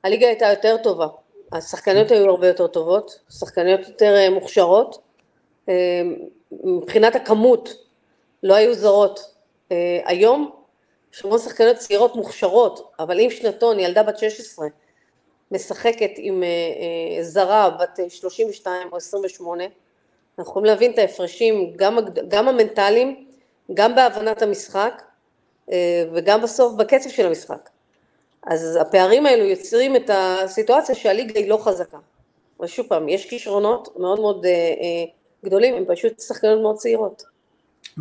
[0.03, 1.07] הליגה הייתה יותר טובה,
[1.51, 5.01] השחקניות היו הרבה יותר טובות, שחקניות יותר אה, מוכשרות,
[5.69, 6.01] אה,
[6.63, 7.69] מבחינת הכמות
[8.43, 9.36] לא היו זרות.
[9.71, 10.51] אה, היום
[11.13, 14.67] יש המון שחקניות צעירות מוכשרות, אבל אם שנתון, ילדה בת 16,
[15.51, 16.43] משחקת עם
[17.21, 19.63] זרה בת 32 או 28,
[20.39, 23.25] אנחנו יכולים להבין את ההפרשים, גם, גם המנטליים,
[23.73, 25.03] גם בהבנת המשחק
[26.13, 27.69] וגם בסוף בקצב של המשחק.
[28.43, 31.97] אז הפערים האלו יוצרים את הסיטואציה שהליגה היא לא חזקה.
[32.59, 35.11] אבל שוב פעם, יש כישרונות מאוד מאוד אה, אה,
[35.45, 37.23] גדולים, הם פשוט שחקנות מאוד צעירות.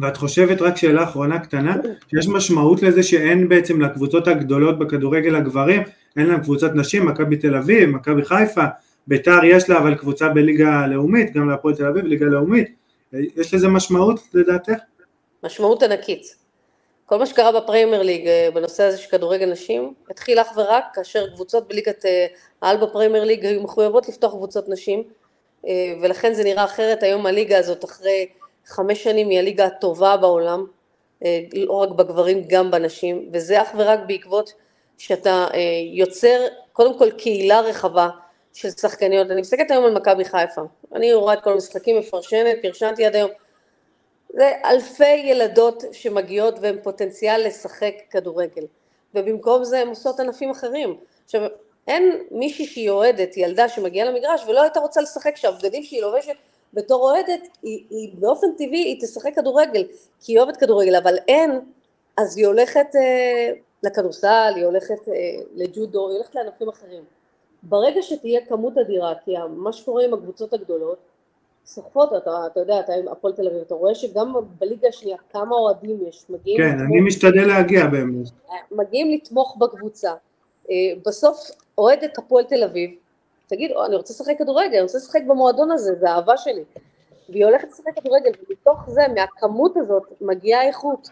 [0.03, 1.77] ואת חושבת, רק שאלה אחרונה קטנה,
[2.11, 5.83] שיש משמעות לזה שאין בעצם לקבוצות הגדולות בכדורגל הגברים,
[6.17, 8.65] אין להם קבוצת נשים, מכבי תל אביב, מכבי חיפה,
[9.07, 12.69] ביתר יש לה אבל קבוצה בליגה לאומית, גם להפועל תל אביב, ליגה לאומית,
[13.13, 14.73] יש לזה משמעות לדעתך?
[15.43, 16.47] משמעות ענקית.
[17.07, 21.27] כל מה שקרה בפריימר ליג אה, בנושא הזה של כדורגל נשים התחיל אך ורק כאשר
[21.35, 22.27] קבוצות בליגת אה,
[22.63, 25.03] העל בפריימר ליג היו מחויבות לפתוח קבוצות נשים
[25.67, 28.27] אה, ולכן זה נראה אחרת היום הליגה הזאת אחרי
[28.67, 30.67] חמש שנים היא הליגה הטובה בעולם
[31.55, 34.53] לא רק בגברים גם בנשים וזה אך ורק בעקבות
[34.99, 35.47] שאתה
[35.93, 38.09] יוצר קודם כל קהילה רחבה
[38.53, 39.31] של שחקניות.
[39.31, 40.61] אני מסתכלת היום על מכבי חיפה.
[40.95, 43.31] אני רואה את כל המשחקים מפרשנת פרשנתי עד היום.
[44.29, 48.63] זה אלפי ילדות שמגיעות והן פוטנציאל לשחק כדורגל,
[49.15, 50.97] ובמקום זה הן עושות ענפים אחרים.
[51.25, 51.43] עכשיו,
[51.89, 56.35] אין מישהי שהיא אוהדת, ילדה שמגיעה למגרש ולא הייתה רוצה לשחק שהבגדים שהיא לובשת
[56.77, 59.85] בתור אוהדת, היא, היא באופן טבעי היא תשחק כדורגל,
[60.21, 61.61] כי היא אוהבת כדורגל, אבל אין,
[62.17, 65.15] אז היא הולכת אה, לכדורסל, היא הולכת אה,
[65.55, 67.03] לג'ודו, היא הולכת לענפים אחרים.
[67.63, 70.99] ברגע שתהיה כמות אדירה, כי מה שקורה עם הקבוצות הגדולות,
[71.67, 75.57] סוחפות, אתה, אתה יודע, אתה עם הפועל תל אביב, אתה רואה שגם בליגה השנייה כמה
[75.57, 76.59] אוהדים יש, מגיעים...
[76.59, 78.27] כן, לתמוך, אני משתדל להגיע באמת.
[78.71, 80.13] מגיעים לתמוך בקבוצה.
[80.71, 80.75] אה,
[81.07, 82.91] בסוף אוהדת הפועל תל אביב,
[83.47, 86.65] תגיד, אני רוצה לשחק כדורגל, אני רוצה לשחק במועדון הזה, זה אהבה שלי.
[87.29, 91.11] והיא הולכת לשחק כדורגל, ומתוך זה, מהכמות הזאת, מגיעה איכות.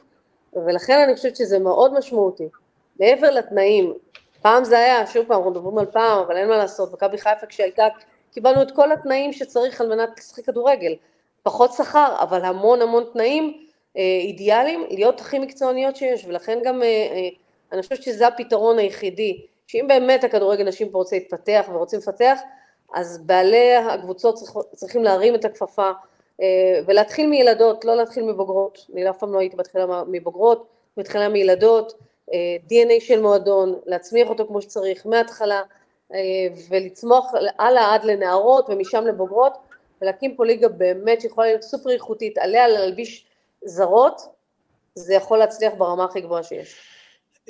[0.52, 2.48] ולכן אני חושבת שזה מאוד משמעותי.
[3.00, 3.94] מעבר לתנאים,
[4.42, 7.46] פעם זה היה, שוב פעם, אנחנו מדברים על פעם, אבל אין מה לעשות, מכבי חיפה
[7.46, 7.86] כשהייתה
[8.32, 10.94] קיבלנו את כל התנאים שצריך על מנת לשחק כדורגל.
[11.42, 13.66] פחות שכר, אבל המון המון תנאים
[13.96, 17.28] אה, אידיאליים להיות הכי מקצועניות שיש, ולכן גם אה, אה,
[17.72, 22.40] אני חושבת שזה הפתרון היחידי, שאם באמת הכדורגל נשים פה רוצה להתפתח ורוצים לפתח,
[22.94, 24.38] אז בעלי הקבוצות
[24.74, 25.90] צריכים להרים את הכפפה
[26.42, 31.94] אה, ולהתחיל מילדות, לא להתחיל מבוגרות, אני אף פעם לא הייתי בתחילה מבוגרות, מתחילה מילדות,
[32.32, 35.62] אה, DNA של מועדון, להצמיח אותו כמו שצריך, מההתחלה,
[36.14, 36.18] אה,
[36.68, 39.58] ולצמוח הלאה עד לנערות ומשם לבוגרות
[40.02, 43.26] ולהקים פה ליגה באמת שיכולה להיות סופר איכותית, עליה להלביש
[43.64, 44.20] זרות,
[44.94, 46.93] זה יכול להצליח ברמה הכי גבוהה שיש.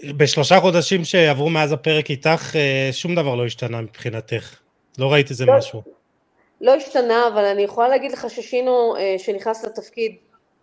[0.03, 4.59] בשלושה חודשים שעברו מאז הפרק איתך, אה, שום דבר לא השתנה מבחינתך.
[4.99, 5.83] לא ראית איזה לא, משהו.
[6.61, 10.17] לא השתנה, אבל אני יכולה להגיד לך ששינו, אה, שנכנס לתפקיד,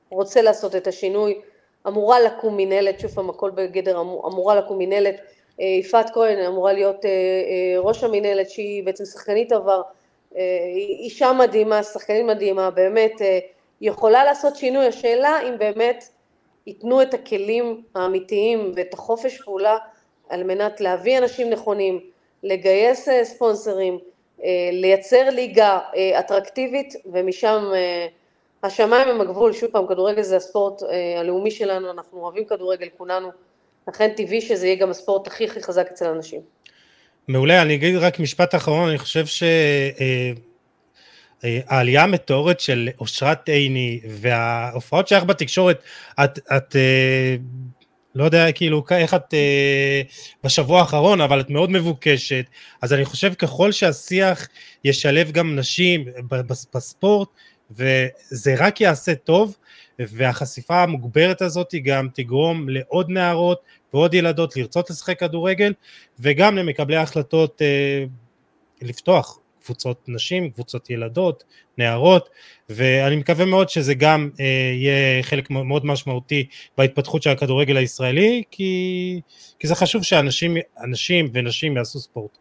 [0.10, 1.39] רוצה לעשות את השינוי,
[1.88, 5.15] אמורה לקום מינהלת, שוב פעם הכל בגדר אמורה לקום מינהלת
[5.62, 7.06] אה, יפעת כהן אמורה להיות
[7.78, 9.82] ראש המינהלת שהיא בעצם שחקנית עבר,
[11.00, 13.22] אישה מדהימה, שחקנית מדהימה, באמת
[13.82, 16.04] יכולה לעשות שינוי, השאלה אם באמת
[16.67, 19.78] ייתנו את הכלים האמיתיים ואת החופש פעולה
[20.30, 22.00] על מנת להביא אנשים נכונים,
[22.43, 24.00] לגייס ספונסרים,
[24.71, 25.80] לייצר ליגה
[26.19, 27.71] אטרקטיבית ומשם
[28.63, 30.82] השמיים הם הגבול, שוב פעם כדורגל זה הספורט
[31.19, 33.30] הלאומי שלנו, אנחנו אוהבים כדורגל כולנו.
[33.88, 36.41] לכן טבעי שזה יהיה גם הספורט הכי הכי חזק אצל אנשים.
[37.28, 40.36] מעולה, אני אגיד רק משפט אחרון, אני חושב שהעלייה
[41.43, 45.84] אה, המטאורית של אושרת עיני וההופעות שלך בתקשורת,
[46.23, 46.75] את, את
[48.15, 50.01] לא יודע כאילו איך את אה,
[50.43, 52.45] בשבוע האחרון, אבל את מאוד מבוקשת,
[52.82, 54.47] אז אני חושב ככל שהשיח
[54.84, 56.06] ישלב גם נשים
[56.73, 57.30] בספורט,
[57.71, 59.58] וזה רק יעשה טוב,
[59.99, 63.62] והחשיפה המוגברת הזאת גם תגרום לעוד נערות
[63.93, 65.73] ועוד ילדות לרצות לשחק כדורגל,
[66.19, 68.06] וגם למקבלי ההחלטות אה,
[68.82, 71.43] לפתוח קבוצות נשים, קבוצות ילדות,
[71.78, 72.30] נערות,
[72.69, 74.45] ואני מקווה מאוד שזה גם אה,
[74.76, 76.47] יהיה חלק מאוד משמעותי
[76.78, 79.21] בהתפתחות של הכדורגל הישראלי, כי,
[79.60, 80.58] כי זה חשוב שאנשים
[81.34, 82.38] ונשים יעשו ספורט.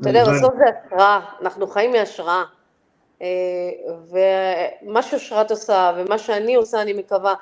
[0.00, 2.42] אתה יודע, בסוף זה השראה, אנחנו חיים מהשראה.
[3.22, 3.28] אה,
[4.82, 7.34] ומה שאושרת עושה ומה שאני עושה, אני מקווה,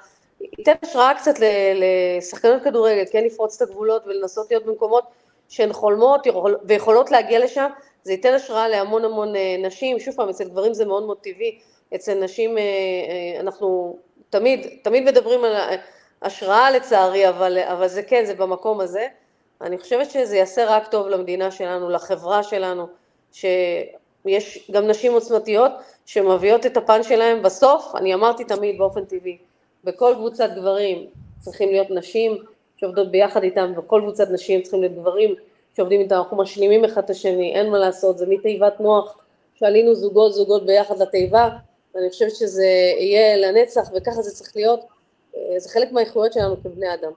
[0.58, 1.34] ייתן השראה קצת
[1.74, 5.04] לשחקנות כדורגל, כן לפרוץ את הגבולות ולנסות להיות במקומות
[5.48, 6.26] שהן חולמות
[6.64, 7.70] ויכולות להגיע לשם,
[8.02, 11.58] זה ייתן השראה להמון המון אה, נשים, שוב פעם, אצל גברים זה מאוד מאוד טבעי,
[11.94, 13.98] אצל נשים אה, אה, אנחנו
[14.30, 15.54] תמיד, תמיד מדברים על
[16.22, 19.06] השראה לצערי, אבל, אבל זה כן, זה במקום הזה.
[19.60, 22.86] אני חושבת שזה יעשה רק טוב למדינה שלנו, לחברה שלנו,
[23.32, 25.72] שיש גם נשים עוצמתיות
[26.06, 27.42] שמביאות את הפן שלהם.
[27.42, 29.38] בסוף, אני אמרתי תמיד באופן טבעי,
[29.84, 31.06] בכל קבוצת גברים
[31.38, 32.38] צריכים להיות נשים
[32.76, 35.34] שעובדות ביחד איתם, בכל קבוצת נשים צריכים להיות גברים
[35.80, 39.18] שעובדים איתם, אנחנו משלימים אחד את השני, אין מה לעשות, זה מתיבת נוח,
[39.54, 41.48] שעלינו זוגות זוגות ביחד לתיבה,
[41.94, 42.66] ואני חושבת שזה
[42.98, 44.80] יהיה לנצח וככה זה צריך להיות,
[45.36, 47.10] אה, זה חלק מהאיכויות שלנו כבני אדם.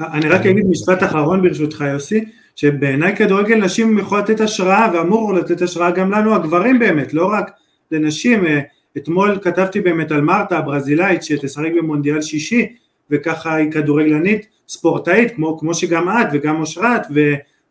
[0.00, 2.24] אני רק אגיד משפט אחרון ברשותך יוסי,
[2.56, 7.50] שבעיניי כדורגל נשים יכול לתת השראה ואמור לתת השראה גם לנו הגברים באמת, לא רק
[7.90, 8.60] לנשים, אה,
[8.96, 12.76] אתמול כתבתי באמת על מרתה הברזילאית שתשחק במונדיאל שישי
[13.10, 17.02] וככה היא כדורגלנית ספורטאית כמו, כמו שגם את וגם אושרת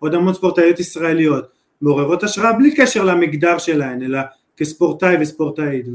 [0.06, 1.48] ועוד המון ספורטאיות ישראליות
[1.82, 4.20] מעוררות השראה בלי קשר למגדר שלהן אלא
[4.58, 5.86] כספורטאי וספורטאית.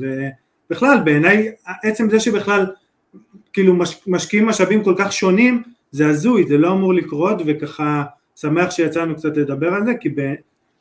[0.70, 1.50] ובכלל בעיניי
[1.82, 2.66] עצם זה שבכלל
[3.52, 8.04] כאילו מש, משקיעים משאבים כל כך שונים זה הזוי זה לא אמור לקרות וככה
[8.36, 10.08] שמח שיצאנו קצת לדבר על זה כי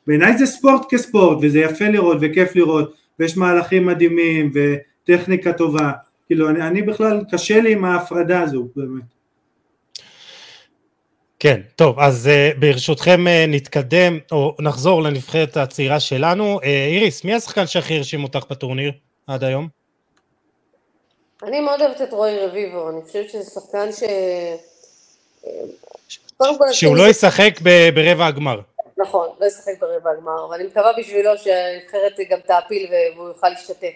[0.06, 5.92] בעיניי זה ספורט כספורט וזה יפה לראות וכיף לראות ויש מהלכים מדהימים וטכניקה טובה.
[6.26, 9.19] כאילו אני, אני בכלל קשה לי עם ההפרדה הזו באמת
[11.42, 16.60] כן, טוב, אז uh, ברשותכם uh, נתקדם, או נחזור לנבחרת הצעירה שלנו.
[16.60, 18.92] Uh, איריס, מי השחקן שהכי הרשים אותך בטורניר
[19.26, 19.68] עד היום?
[21.42, 24.02] אני מאוד אוהבת את רועי רביבו, אני חושבת שזה שחקן ש...
[26.72, 28.60] שהוא לא ישחק ב- ברבע הגמר.
[28.96, 33.92] נכון, לא ישחק ברבע הגמר, ואני מקווה בשבילו שהנבחרת גם תעפיל והוא יוכל להשתתף.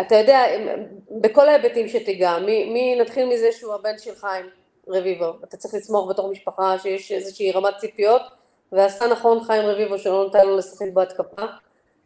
[0.00, 0.42] אתה יודע,
[1.10, 4.46] בכל ההיבטים שתיגע, מי, מי נתחיל מזה שהוא הבן של חיים,
[4.88, 5.32] רביבו.
[5.44, 8.22] אתה צריך לצמוח בתור משפחה שיש איזושהי רמת ציפיות,
[8.72, 11.42] ועשה נכון חיים רביבו שלא נותן לו לשחק בהתקפה.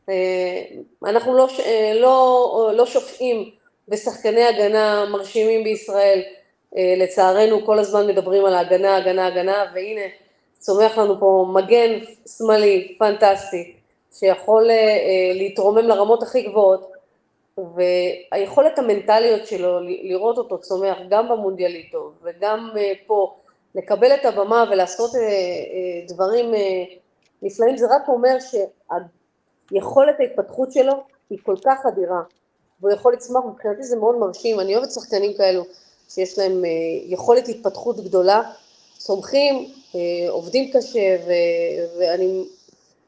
[0.09, 0.63] אה,
[1.05, 3.51] אנחנו לא, אה, לא, לא שופעים
[3.89, 6.23] בשחקני הגנה מרשימים בישראל,
[6.77, 10.07] אה, לצערנו כל הזמן מדברים על ההגנה, הגנה, הגנה, והנה
[10.59, 11.99] צומח לנו פה מגן
[12.39, 13.75] שמאלי פנטסטי,
[14.19, 14.71] שיכול
[15.35, 16.93] להתרומם לרמות הכי גבוהות,
[17.75, 23.37] והיכולת המנטליות שלו לראות אותו צומח גם במונדיאליטו וגם אה, פה,
[23.75, 25.27] לקבל את הבמה ולעשות אה, אה,
[26.09, 26.55] דברים
[27.43, 28.37] נפלאים, זה רק אומר
[29.71, 30.93] שיכולת ההתפתחות שלו
[31.31, 32.21] היא כל כך אדירה,
[32.81, 35.65] והוא יכול לצמוח, מבחינתי זה מאוד מרשים, אני אוהבת שחקנים כאלו
[36.09, 36.63] שיש להם
[37.07, 38.43] יכולת התפתחות גדולה,
[38.99, 39.73] צומחים,
[40.29, 41.17] עובדים קשה,
[41.99, 42.45] ואני,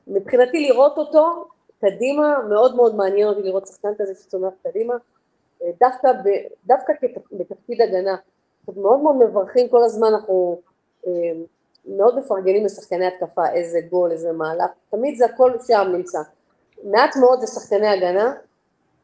[0.07, 1.47] מבחינתי לראות אותו
[1.83, 4.95] קדימה, מאוד מאוד מעניין אותי לראות שחקן כזה שצומח קדימה,
[5.62, 6.29] אה, דווקא, ב,
[6.66, 6.92] דווקא
[7.33, 8.16] בתפקיד הגנה.
[8.68, 10.61] אנחנו מאוד מאוד מברכים, כל הזמן אנחנו
[11.07, 11.12] אה,
[11.87, 16.18] מאוד מפרגנים לשחקני התקפה, איזה גול, איזה מהלך, תמיד זה הכל שם נמצא.
[16.85, 18.35] מעט מאוד זה שחקני הגנה,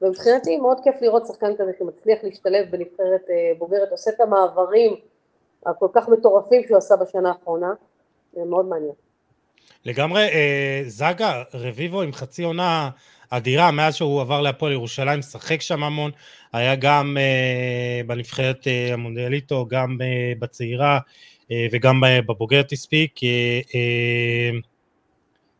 [0.02, 4.96] ומבחינתי מאוד כיף לראות שחקן כזה שמצליח להשתלב בנבחרת אה, בוגרת, עושה את המעברים
[5.66, 7.74] הכל כך מטורפים שהוא עשה בשנה האחרונה,
[8.32, 8.92] זה מאוד מעניין.
[9.84, 12.90] לגמרי, אה, זגה, רביבו עם חצי עונה
[13.30, 16.10] אדירה, מאז שהוא עבר להפועל ירושלים, שחק שם המון,
[16.52, 20.98] היה גם אה, בנבחרת אה, המונדיאליטו, גם אה, בצעירה
[21.50, 23.20] אה, וגם בבוגרת הספיק.
[23.22, 24.58] אה, אה,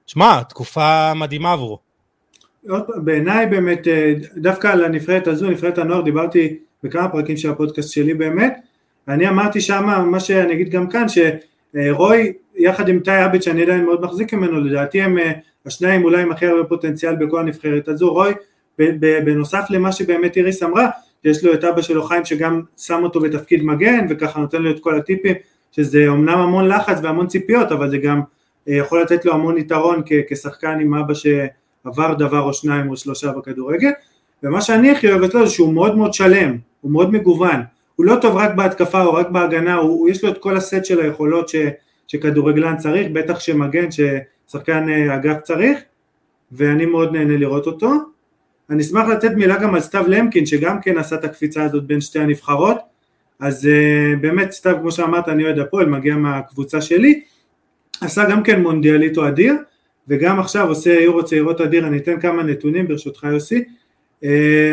[0.06, 1.78] תשמע, תקופה מדהימה עבורו.
[2.96, 8.14] בעיניי באמת, אה, דווקא על הנבחרת הזו, נבחרת הנוער, דיברתי בכמה פרקים של הפודקאסט שלי
[8.14, 8.54] באמת,
[9.08, 13.84] ואני אמרתי שם, מה שאני אגיד גם כאן, שרוי יחד עם טי אביץ' שאני עדיין
[13.84, 15.32] מאוד מחזיק ממנו, לדעתי הם אה,
[15.66, 18.32] השניים אולי עם הכי הרבה פוטנציאל בכל הנבחרת הזו, רוי
[19.24, 20.88] בנוסף למה שבאמת איריס אמרה,
[21.24, 24.80] יש לו את אבא שלו חיים שגם שם אותו בתפקיד מגן וככה נותן לו את
[24.80, 25.34] כל הטיפים
[25.72, 28.20] שזה אומנם המון לחץ והמון ציפיות אבל זה גם
[28.68, 33.32] אה, יכול לתת לו המון יתרון כשחקן עם אבא שעבר דבר או שניים או שלושה
[33.32, 33.90] בכדורגל.
[34.42, 37.60] ומה שאני הכי אוהבת לו זה שהוא מאוד מאוד שלם, הוא מאוד מגוון,
[37.96, 40.84] הוא לא טוב רק בהתקפה או רק בהגנה, הוא, הוא יש לו את כל הסט
[40.84, 41.56] של היכולות ש,
[42.08, 45.78] שכדורגלן צריך, בטח שמגן, ששחקן אה, אגף צריך
[46.52, 47.92] ואני מאוד נהנה לראות אותו.
[48.70, 52.00] אני אשמח לתת מילה גם על סתיו למקין שגם כן עשה את הקפיצה הזאת בין
[52.00, 52.78] שתי הנבחרות.
[53.40, 57.20] אז uh, באמת סתיו כמו שאמרת אני אוהד הפועל מגיע מהקבוצה שלי.
[58.00, 59.54] עשה גם כן מונדיאליטו אדיר
[60.08, 63.64] וגם עכשיו עושה יורו צעירות אדיר אני אתן כמה נתונים ברשותך יוסי.
[64.22, 64.26] uh,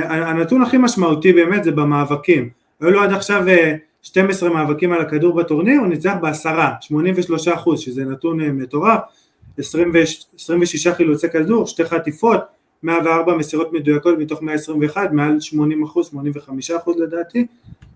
[0.05, 2.49] הנתון הכי משמעותי באמת זה במאבקים.
[2.81, 3.45] היו לו עד עכשיו
[4.05, 8.99] 12 מאבקים על הכדור בטורניר הוא ניצח בעשרה 83 אחוז שזה נתון uh, מטורף.
[9.57, 12.39] 26 חילוצי כדור שתי חטיפות
[12.83, 17.45] 104 מסירות מדויקות מתוך 121, מעל 80 אחוז, 85 אחוז לדעתי,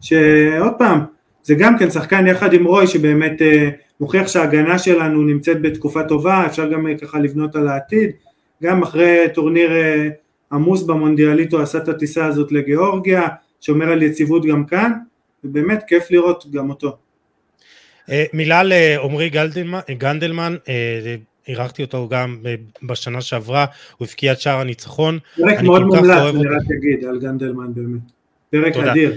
[0.01, 0.99] שעוד פעם,
[1.43, 3.69] זה גם כן שחקן יחד עם רוי שבאמת אה,
[3.99, 8.09] מוכיח שההגנה שלנו נמצאת בתקופה טובה, אפשר גם אה, ככה לבנות על העתיד,
[8.63, 10.09] גם אחרי טורניר אה,
[10.51, 13.27] עמוס במונדיאליטו עשה את הטיסה הזאת לגיאורגיה,
[13.61, 14.91] שומר על יציבות גם כאן,
[15.43, 16.97] ובאמת כיף לראות גם אותו.
[18.33, 19.29] מילה לעמרי
[19.89, 20.55] גנדלמן,
[21.47, 22.37] אירחתי אותו גם
[22.83, 23.65] בשנה שעברה,
[23.97, 25.19] הוא הבקיע את שער הניצחון.
[25.35, 28.01] פרק מאוד מומלץ, אני רק אגיד, על גנדלמן באמת.
[28.49, 29.15] פרק אדיר.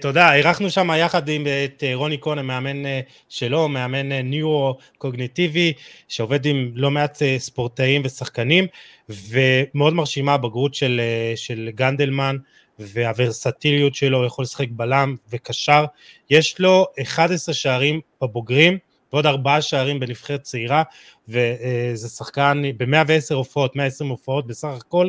[0.00, 2.82] תודה, אירחנו שם יחד עם את רוני כהן, המאמן
[3.28, 5.72] שלו, מאמן ניורו-קוגניטיבי,
[6.08, 8.66] שעובד עם לא מעט ספורטאים ושחקנים,
[9.08, 11.00] ומאוד מרשימה הבגרות של,
[11.36, 12.36] של גנדלמן,
[12.78, 15.84] והוורסטיליות שלו, יכול לשחק בלם וקשר.
[16.30, 18.78] יש לו 11 שערים בבוגרים,
[19.12, 20.82] ועוד ארבעה שערים בנבחרת צעירה,
[21.28, 25.08] וזה שחקן ב-110 הופעות, 120 הופעות בסך הכל,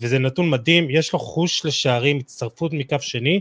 [0.00, 3.40] וזה נתון מדהים, יש לו חוש לשערים, הצטרפות מכף שני,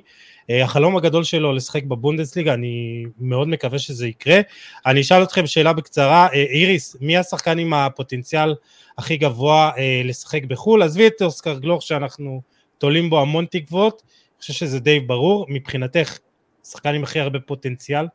[0.49, 4.39] אה, החלום הגדול שלו לשחק בבונדסליגה, אני מאוד מקווה שזה יקרה.
[4.85, 8.55] אני אשאל אתכם שאלה בקצרה, אה, איריס, מי השחקן עם הפוטנציאל
[8.97, 10.83] הכי גבוה אה, לשחק בחו"ל?
[10.83, 12.41] עזבי את אוסקר גלוך שאנחנו
[12.81, 16.17] תולים בו המון תקוות, אני חושב שזה די ברור, מבחינתך,
[16.63, 18.05] שחקן עם הכי הרבה פוטנציאל?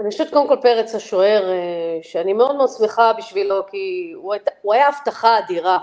[0.00, 4.48] אני חושבת קודם כל פרץ השוער, אה, שאני מאוד מאוד שמחה בשבילו, כי הוא, היית,
[4.62, 5.78] הוא היה הבטחה אדירה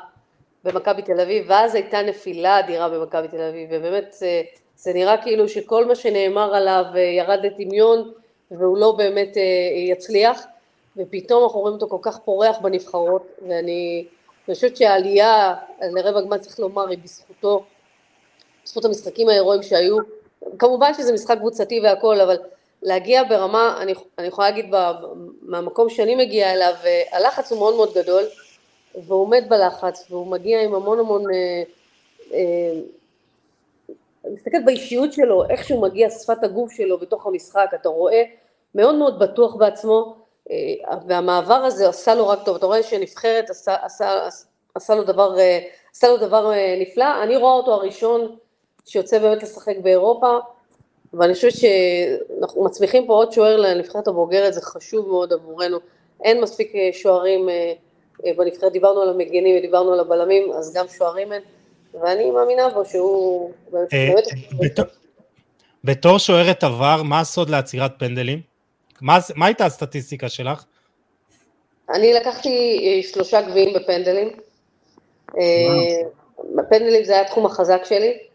[0.63, 4.41] במכבי תל אביב, ואז הייתה נפילה אדירה במכבי תל אביב, ובאמת זה, אה,
[4.75, 8.11] זה נראה כאילו שכל מה שנאמר עליו אה, ירד לטמיון,
[8.51, 9.37] והוא לא באמת
[9.91, 10.41] יצליח,
[10.97, 14.05] ופתאום אנחנו רואים אותו כל כך פורח בנבחרות, ואני
[14.45, 17.65] חושבת שהעלייה לרבע גמר צריך לומר היא בזכותו,
[18.69, 19.97] בזכות המשחקים ההירואיים שהיו,
[20.59, 22.37] כמובן שזה משחק קבוצתי והכל, אבל
[22.81, 24.65] להגיע ברמה, אני, אני יכולה להגיד
[25.41, 26.73] מהמקום שאני מגיעה אליו,
[27.11, 28.23] הלחץ הוא מאוד מאוד גדול,
[28.95, 31.63] והוא עומד בלחץ, והוא מגיע עם המון המון, אה,
[32.33, 32.79] אה,
[34.25, 38.23] אני מסתכלת באישיות שלו, איך שהוא מגיע, שפת הגוף שלו בתוך המשחק, אתה רואה,
[38.75, 40.15] מאוד מאוד בטוח בעצמו,
[40.51, 44.27] אה, והמעבר הזה עשה לו רק טוב, אתה רואה שנבחרת עשה, עשה,
[44.75, 45.59] עשה לו דבר, אה,
[45.91, 48.35] עשה לו דבר אה, נפלא, אני רואה אותו הראשון
[48.89, 50.37] שיוצא באמת לשחק באירופה,
[51.13, 55.77] ואני חושבת שאנחנו מצמיחים פה עוד שוער לנבחרת הבוגרת, זה חשוב מאוד עבורנו.
[56.23, 57.73] אין מספיק אה, שוערים אה,
[58.25, 61.41] אה, בנבחרת, דיברנו על המגנים ודיברנו על הבלמים, אז גם שוערים אין,
[62.01, 63.89] ואני מאמינה בו שהוא באמת...
[65.83, 68.41] בתור שוערת עבר, מה הסוד לעצירת פנדלים?
[69.01, 70.63] מה, מה הייתה הסטטיסטיקה שלך?
[71.89, 74.29] אני לקחתי שלושה גביעים בפנדלים.
[76.55, 78.28] בפנדלים זה היה התחום החזק שלי.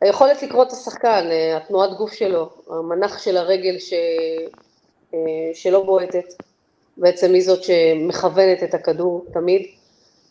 [0.00, 3.92] היכולת לקרוא את השחקן, אה, התנועת גוף שלו, המנח של הרגל ש...
[5.14, 5.18] אה,
[5.54, 6.34] שלא בועטת,
[6.96, 9.66] בעצם היא זאת שמכוונת את הכדור תמיד,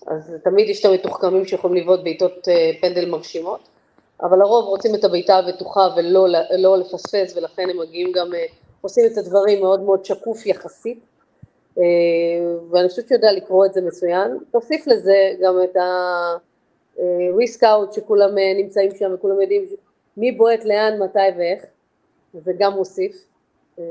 [0.08, 3.60] אז תמיד יש את המתוחכמים שיכולים לבעוט בעיטות אה, פנדל מרשימות,
[4.21, 8.32] אבל לרוב רוצים את הבעיטה הבטוחה ולא לא לפספס, ולכן הם מגיעים גם,
[8.82, 11.05] עושים את הדברים מאוד מאוד שקוף יחסית,
[12.72, 14.38] ואני חושבת שיודע לקרוא את זה מצוין.
[14.51, 15.86] תוסיף לזה גם את ה...
[17.37, 19.63] ריסקאוט שכולם אה, נמצאים שם וכולם יודעים
[20.17, 21.63] מי בועט לאן, מתי ואיך,
[22.33, 23.15] זה גם מוסיף.
[23.79, 23.83] אה,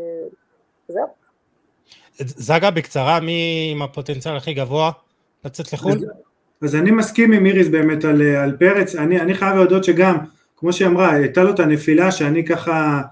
[0.89, 1.07] זהו.
[2.19, 4.91] זגה, בקצרה, מי עם הפוטנציאל הכי גבוה
[5.45, 5.93] לצאת לחו"ל?
[5.93, 6.05] אז,
[6.63, 10.17] אז אני מסכים עם איריס באמת על, אה, על פרץ, אני, אני חייב להודות שגם,
[10.57, 13.03] כמו שהיא אמרה, הייתה לו את הנפילה שאני ככה,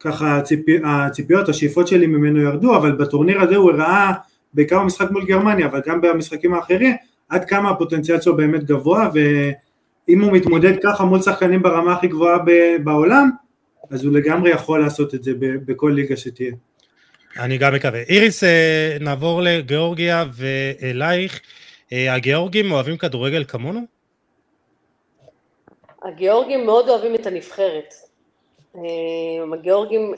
[0.00, 4.12] ככה הציפי, הציפיות, השאיפות שלי ממנו ירדו, אבל בטורניר הזה הוא ראה,
[4.54, 6.96] בעיקר במשחק מול גרמניה, אבל גם במשחקים האחרים,
[7.28, 12.38] עד כמה הפוטנציאל שלו באמת גבוה, ואם הוא מתמודד ככה מול שחקנים ברמה הכי גבוהה
[12.84, 13.30] בעולם,
[13.90, 16.52] אז הוא לגמרי יכול לעשות את זה בכל ליגה שתהיה.
[17.38, 18.00] אני גם מקווה.
[18.00, 21.40] איריס, אה, נעבור לגיאורגיה ואלייך.
[21.92, 23.80] אה, הגיאורגים אוהבים כדורגל כמונו?
[26.02, 27.94] הגיאורגים מאוד אוהבים את הנבחרת.
[29.52, 30.14] הגיאורגים,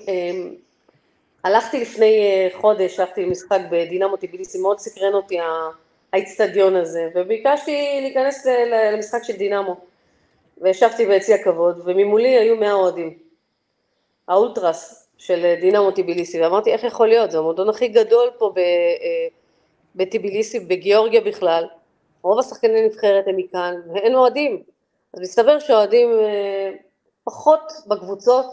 [1.44, 5.38] הלכתי לפני חודש, הלכתי למשחק בדינמו טיביליסי, מאוד סקרן אותי
[6.16, 8.46] האיצטדיון הזה, וביקשתי להיכנס
[8.92, 9.76] למשחק של דינמו.
[10.58, 13.18] וישבתי ביציא הכבוד, וממולי היו מאה אוהדים.
[14.28, 17.30] האולטרס של דינמו טיביליסי, ואמרתי, איך יכול להיות?
[17.30, 18.62] זה המועדון הכי גדול פה אה,
[19.96, 21.64] בטיביליסי, בגיאורגיה בכלל.
[22.22, 24.62] רוב השחקני נבחרת הם מכאן, ואין אוהדים.
[25.14, 26.70] אז מסתבר שאוהדים אה,
[27.24, 28.46] פחות בקבוצות,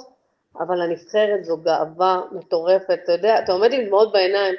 [0.60, 3.00] אבל הנבחרת זו גאווה מטורפת.
[3.04, 4.56] אתה יודע, אתה עומד עם דמעות בעיניים,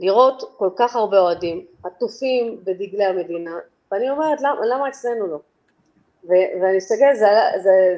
[0.00, 3.58] לראות כל כך הרבה אוהדים, עטופים בדגלי המדינה,
[3.92, 5.38] ואני אומרת, למה, למה אצלנו לא?
[6.24, 7.16] ואני מסתכלת,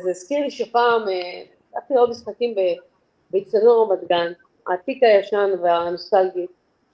[0.00, 1.42] זה הזכיר לי שפעם, אה,
[1.74, 2.54] הלכתי לעוד משחקים
[3.30, 4.32] באיצטדיון רמת גן,
[4.66, 6.46] העתיק הישן והנוסטלגי,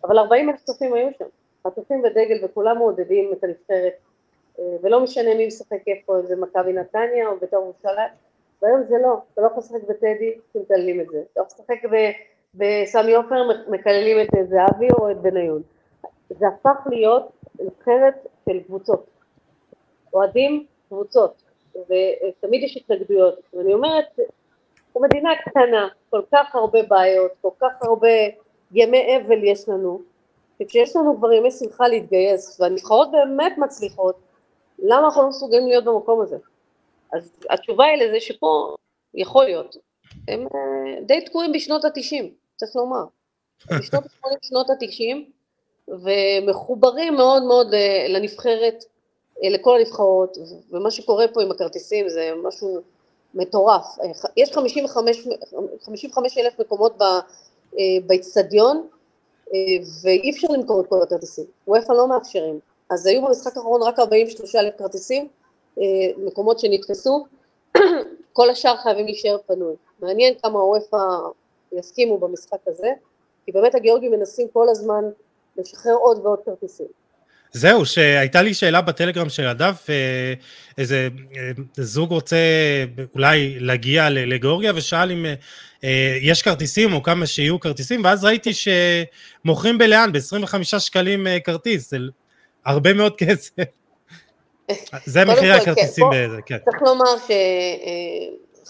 [0.04, 1.24] אבל 40 אלף צופים היו שם,
[1.64, 3.94] עטופים בדגל וכולם מעודדים את הנבחרת,
[4.58, 8.10] אה, ולא משנה מי משחק איפה, אם זה מכבי נתניה או בית"ר ירושלים,
[8.62, 11.84] והיום זה לא, אתה לא יכול לשחק בטדי כי מקללים את זה, אתה יכול לשחק
[12.58, 15.62] בסמי עופר, מקללים את זהבי או את בניון.
[16.30, 17.28] זה הפך להיות
[17.60, 19.06] נבחרת של קבוצות.
[20.14, 21.42] אוהדים קבוצות,
[21.74, 23.38] ותמיד יש התנגדויות.
[23.54, 24.04] ואני אומרת,
[24.94, 28.08] זו מדינה קטנה, כל כך הרבה בעיות, כל כך הרבה
[28.72, 30.00] ימי אבל יש לנו,
[30.62, 34.16] וכשיש לנו כבר ימי שמחה להתגייס, והנבחרות באמת מצליחות,
[34.78, 36.36] למה אנחנו לא מסוגלים להיות במקום הזה?
[37.12, 38.74] אז התשובה היא לזה שפה,
[39.14, 39.76] יכול להיות,
[40.28, 43.04] הם אה, די תקועים בשנות התשעים, צריך לומר.
[43.78, 45.30] בשנות ה-80, שנות התשעים,
[45.88, 48.84] ומחוברים מאוד מאוד אה, לנבחרת,
[49.44, 50.38] אה, לכל הנבחרות,
[50.70, 52.80] ומה שקורה פה עם הכרטיסים זה משהו
[53.34, 53.86] מטורף.
[54.36, 55.26] יש 55,
[55.82, 56.98] 55 אלף מקומות
[58.06, 58.86] באיצטדיון,
[60.02, 61.44] ואי אפשר למכור את כל הכרטיסים.
[61.68, 62.60] וופא לא מאפשרים.
[62.90, 65.28] אז היו במשחק האחרון רק 43 אלף כרטיסים,
[66.16, 67.26] מקומות שנתפסו,
[68.32, 69.74] כל השאר חייבים להישאר פנוי.
[70.00, 70.96] מעניין כמה וופא
[71.72, 72.88] יסכימו במשחק הזה,
[73.46, 75.04] כי באמת הגיאורגים מנסים כל הזמן
[75.56, 76.86] לשחרר עוד ועוד כרטיסים.
[77.52, 80.34] זהו, שהייתה לי שאלה בטלגרם של הדף, אה,
[80.78, 82.36] איזה אה, זוג רוצה
[83.14, 85.26] אולי להגיע לגיאורגיה ושאל אם
[85.84, 91.96] אה, יש כרטיסים או כמה שיהיו כרטיסים, ואז ראיתי שמוכרים בלאן ב-25 שקלים כרטיס, זה
[92.64, 93.52] הרבה מאוד כסף.
[95.04, 96.58] זה מחיר הכרטיסים באיזה, כן.
[96.64, 97.14] צריך לומר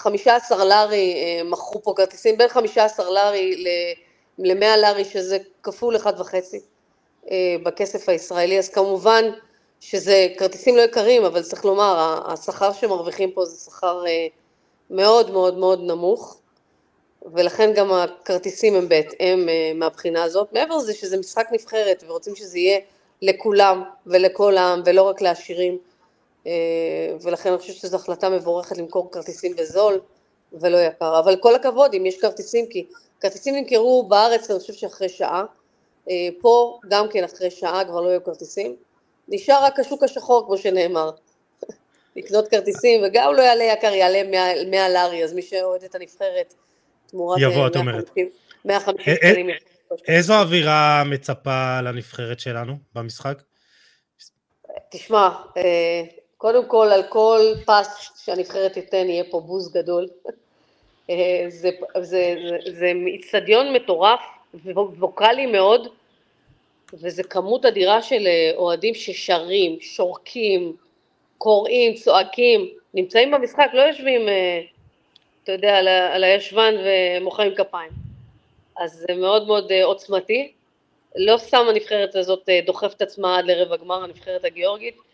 [0.02, 3.64] ש-15 לארי מכרו פה כרטיסים, בין 15 לארי
[4.38, 6.60] ל-100 לארי, שזה כפול אחד וחצי.
[7.30, 9.24] אה, בכסף הישראלי, אז כמובן
[9.80, 14.26] שזה כרטיסים לא יקרים, אבל צריך לומר, השכר שמרוויחים פה זה שכר אה,
[14.90, 16.38] מאוד מאוד מאוד נמוך,
[17.32, 20.52] ולכן גם הכרטיסים הם בהתאם אה, מהבחינה הזאת.
[20.52, 22.78] מעבר לזה שזה משחק נבחרת ורוצים שזה יהיה
[23.22, 25.78] לכולם ולכל העם ולא רק לעשירים,
[27.22, 30.00] ולכן אני חושבת שזו החלטה מבורכת למכור כרטיסים בזול
[30.52, 31.18] ולא יקר.
[31.18, 32.86] אבל כל הכבוד אם יש כרטיסים, כי
[33.20, 35.44] כרטיסים נמכרו בארץ, אני חושבת שאחרי שעה,
[36.10, 38.76] אה, פה גם כן אחרי שעה כבר לא יהיו כרטיסים.
[39.28, 41.10] נשאר רק השוק השחור כמו שנאמר.
[42.16, 44.22] לקנות כרטיסים וגם לא יעלה יקר, יעלה
[44.70, 46.54] 100 לארי, אז מי שאוהד את הנבחרת
[47.06, 48.10] תמורת יבוא, את אומרת.
[48.64, 49.48] 150 שקלים.
[50.08, 53.42] איזו אווירה מצפה לנבחרת שלנו במשחק?
[54.90, 56.02] תשמע, אה,
[56.38, 60.08] קודם כל על כל פס שהנבחרת תיתן יהיה פה בוז גדול.
[61.10, 61.44] אה,
[62.70, 64.20] זה איצטדיון מטורף
[64.74, 65.88] ווקאלי מאוד,
[66.92, 70.76] וזה כמות אדירה של אה, אוהדים ששרים, שורקים,
[71.38, 74.60] קוראים, צועקים, נמצאים במשחק, לא יושבים, אה,
[75.44, 77.90] אתה יודע, על, על הישבן ומוחאים כפיים.
[78.76, 80.52] אז זה מאוד מאוד עוצמתי.
[81.16, 85.07] לא סתם הנבחרת הזאת דוחפת עצמה עד לרבע גמר, הנבחרת הגיאורגית.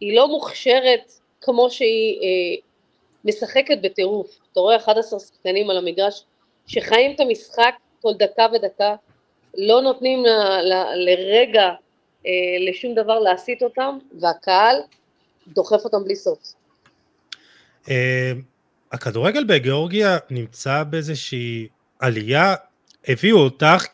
[0.00, 2.62] היא לא מוכשרת כמו שהיא אה,
[3.24, 4.38] משחקת בטירוף.
[4.52, 6.24] אתה רואה 11 שחקנים על המגרש
[6.66, 8.94] שחיים את המשחק כל דקה ודקה,
[9.54, 10.28] לא נותנים ל,
[10.62, 11.70] ל, לרגע
[12.26, 12.32] אה,
[12.68, 14.76] לשום דבר להסיט אותם, והקהל
[15.48, 16.38] דוחף אותם בלי סוף.
[17.90, 18.32] אה,
[18.92, 22.54] הכדורגל בגיאורגיה נמצא באיזושהי עלייה,
[23.08, 23.86] הביאו אותך,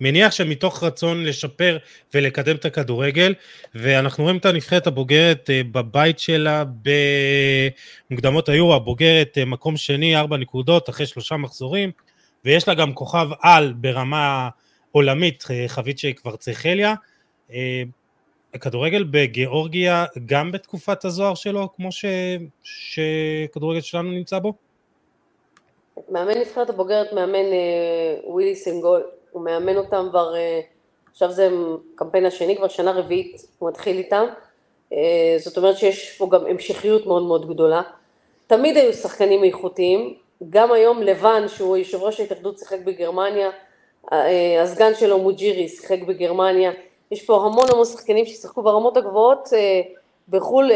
[0.00, 1.78] מניח שמתוך רצון לשפר
[2.14, 3.34] ולקדם את הכדורגל,
[3.74, 6.64] ואנחנו רואים את הנבחרת הבוגרת אה, בבית שלה
[8.10, 11.90] במוקדמות היורו, הבוגרת אה, מקום שני, ארבע נקודות אחרי שלושה מחזורים,
[12.44, 14.48] ויש לה גם כוכב על ברמה
[14.92, 16.94] עולמית, אה, חבית קוורצחליה.
[17.52, 17.82] אה,
[18.54, 22.04] הכדורגל בגיאורגיה גם בתקופת הזוהר שלו, כמו ש...
[22.62, 24.52] שכדורגל שלנו נמצא בו?
[26.08, 27.46] מאמן נבחרת הבוגרת, מאמן
[28.24, 30.60] ווילי סנגול, הוא מאמן אותם כבר, אה,
[31.10, 31.48] עכשיו זה
[31.94, 34.26] קמפיין השני, כבר שנה רביעית הוא מתחיל איתם,
[34.92, 37.82] אה, זאת אומרת שיש פה גם המשכיות מאוד מאוד גדולה.
[38.46, 40.14] תמיד היו שחקנים איכותיים,
[40.50, 43.50] גם היום לבן, שהוא יושב ראש ההתאחדות, שיחק בגרמניה,
[44.12, 46.70] אה, הסגן שלו מוג'ירי שיחק בגרמניה,
[47.10, 49.48] יש פה המון המון שחקנים ששיחקו ברמות הגבוהות
[50.28, 50.70] בחו"ל,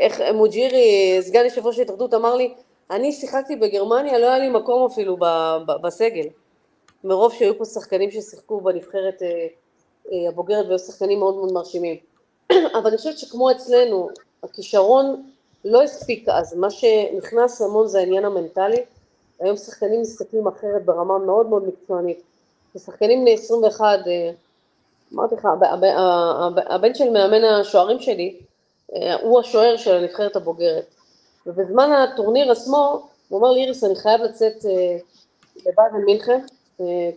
[0.00, 2.54] איך מוג'ירי, סגן יושב ראש ההתאחדות, אמר לי,
[2.90, 5.16] אני שיחקתי בגרמניה, לא היה לי מקום אפילו
[5.82, 6.26] בסגל,
[7.04, 9.22] מרוב שהיו פה שחקנים ששיחקו בנבחרת
[10.28, 11.96] הבוגרת והיו שחקנים מאוד מאוד מרשימים.
[12.78, 14.08] אבל אני חושבת שכמו אצלנו,
[14.42, 15.22] הכישרון
[15.64, 18.84] לא הספיק אז, מה שנכנס המון זה העניין המנטלי,
[19.40, 22.22] היום שחקנים מסתכלים אחרת ברמה מאוד מאוד מקצוענית,
[22.74, 24.30] כשחקנים בני 21, אה,
[25.14, 25.48] אמרתי לך,
[26.56, 28.36] הבן של מאמן השוערים שלי,
[28.94, 30.86] אה, הוא השוער של הנבחרת הבוגרת,
[31.46, 34.96] ובזמן הטורניר עצמו, הוא אמר לי, איריס, אני חייב לצאת אה,
[35.66, 36.40] לבאזן מינכן,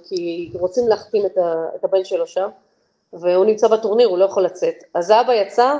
[0.04, 1.26] כי רוצים להחתים
[1.76, 2.50] את הבן שלו שם,
[3.14, 4.84] והוא נמצא בטורניר, הוא לא יכול לצאת.
[4.94, 5.78] אז האבא יצא,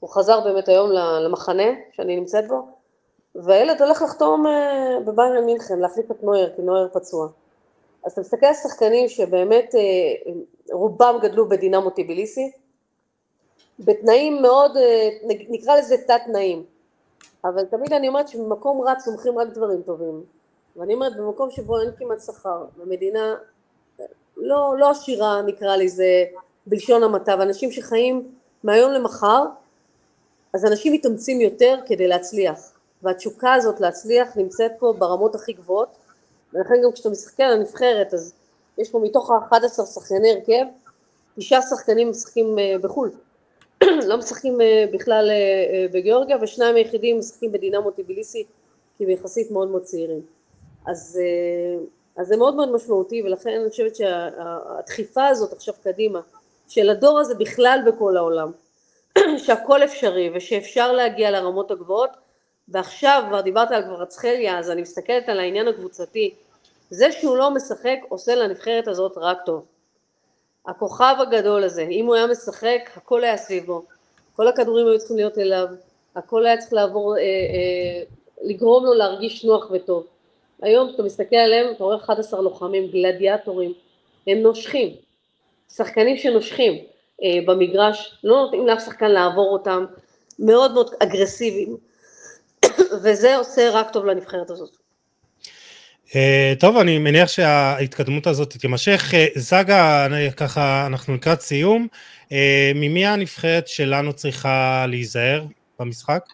[0.00, 2.66] הוא חזר באמת היום למחנה שאני נמצאת בו,
[3.34, 7.28] והילד הולך לחתום אה, בביירן מינכן, להחליף את נויר, כי נויר פצוע.
[8.04, 10.32] אז אתה מסתכל על שחקנים שבאמת אה,
[10.72, 12.50] רובם גדלו בדינמו טיביליסי,
[13.78, 15.08] בתנאים מאוד, אה,
[15.48, 16.64] נקרא לזה תת תנאים,
[17.44, 20.22] אבל תמיד אני אומרת שבמקום רע צומחים רק דברים טובים,
[20.76, 23.34] ואני אומרת במקום שבו אין כמעט שכר, במדינה
[24.36, 26.24] לא, לא עשירה נקרא לזה
[26.66, 28.28] בלשון המעטה, ואנשים שחיים
[28.64, 29.44] מהיום למחר,
[30.52, 35.96] אז אנשים מתאמצים יותר כדי להצליח, והתשוקה הזאת להצליח נמצאת פה ברמות הכי גבוהות,
[36.54, 38.34] ולכן גם כשאתה מסתכל על הנבחרת, אז
[38.78, 40.64] יש פה מתוך ה-11 שחקני הרכב,
[41.36, 43.10] תשעה שחקנים משחקים אה, בחו"ל,
[44.08, 48.44] לא משחקים אה, בכלל אה, בגיאורגיה, ושניים היחידים משחקים בדינמו טיביליסי,
[48.98, 50.20] כי הם יחסית מאוד מאוד צעירים.
[50.86, 51.20] אז,
[52.16, 56.20] אז זה מאוד מאוד משמעותי, ולכן אני חושבת שהדחיפה הזאת עכשיו קדימה,
[56.68, 58.50] של הדור הזה בכלל בכל העולם,
[59.44, 62.10] שהכל אפשרי ושאפשר להגיע לרמות הגבוהות
[62.68, 66.34] ועכשיו כבר דיברת על קברצחליה אז אני מסתכלת על העניין הקבוצתי
[66.90, 69.64] זה שהוא לא משחק עושה לנבחרת הזאת רק טוב.
[70.66, 73.84] הכוכב הגדול הזה אם הוא היה משחק הכל היה סביבו
[74.36, 75.68] כל הכדורים היו צריכים להיות אליו
[76.16, 78.02] הכל היה צריך לעבור אה, אה,
[78.42, 80.06] לגרום לו להרגיש נוח וטוב
[80.62, 83.72] היום כשאתה מסתכל עליהם אתה רואה 11 לוחמים גלדיאטורים
[84.26, 84.88] הם נושכים
[85.74, 86.74] שחקנים שנושכים
[87.22, 89.84] אה, במגרש, לא נותנים לאף שחקן לעבור אותם,
[90.38, 91.76] מאוד מאוד אגרסיביים,
[93.02, 94.70] וזה עושה רק טוב לנבחרת הזאת.
[96.06, 96.12] Uh,
[96.60, 99.10] טוב, אני מניח שההתקדמות הזאת תימשך.
[99.10, 100.06] Uh, זגה,
[100.36, 101.86] ככה, אנחנו לקראת סיום.
[102.28, 102.32] Uh,
[102.74, 105.44] ממי הנבחרת שלנו צריכה להיזהר
[105.80, 106.24] במשחק?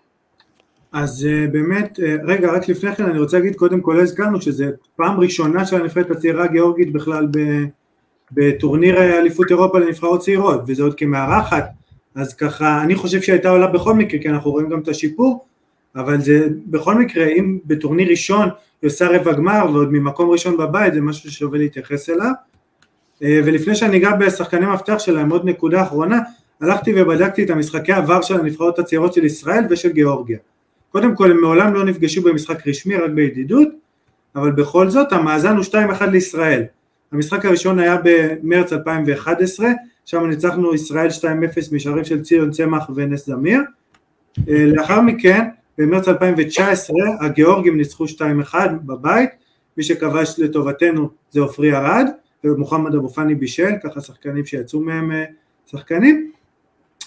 [0.97, 4.40] אז uh, באמת, uh, רגע, רק לפני כן אני רוצה להגיד, קודם כל לא הזכרנו
[4.40, 4.64] שזו
[4.97, 7.28] פעם ראשונה של הנבחרת הצעירה הגיאורגית בכלל.
[8.32, 11.64] בטורניר אליפות אירופה לנבחרות צעירות, וזה עוד כמארחת,
[12.14, 15.44] אז ככה, אני חושב שהייתה עולה בכל מקרה, כי אנחנו רואים גם את השיפור,
[15.97, 18.49] אבל זה בכל מקרה, אם בטורניר ראשון
[18.82, 22.32] היא עושה רבע גמר ועוד ממקום ראשון בבית, זה משהו ששווה להתייחס אליו.
[23.22, 26.20] אה, ולפני שאני אגע בשחקני מפתח שלהם, עוד נקודה אחרונה,
[26.61, 30.38] הלכתי ובדקתי את המשחקי עבר של הנבחרות הצעירות של ישראל ושל גיאורגיה.
[30.93, 33.68] קודם כל הם מעולם לא נפגשו במשחק רשמי, רק בידידות,
[34.37, 35.64] אבל בכל זאת המאזן הוא
[36.01, 36.62] 2-1 לישראל.
[37.12, 39.68] המשחק הראשון היה במרץ 2011,
[40.05, 41.22] שם ניצחנו ישראל 2-0
[41.72, 43.61] משערים של ציון צמח ונס זמיר.
[44.49, 49.30] אה, לאחר מכן, במרץ 2019, הגיאורגים ניצחו 2-1 בבית,
[49.76, 52.07] מי שכבש לטובתנו זה עופרי ארד,
[52.45, 55.24] ומוחמד אבו פאני בישל, ככה שחקנים שיצאו מהם אה,
[55.66, 56.30] שחקנים.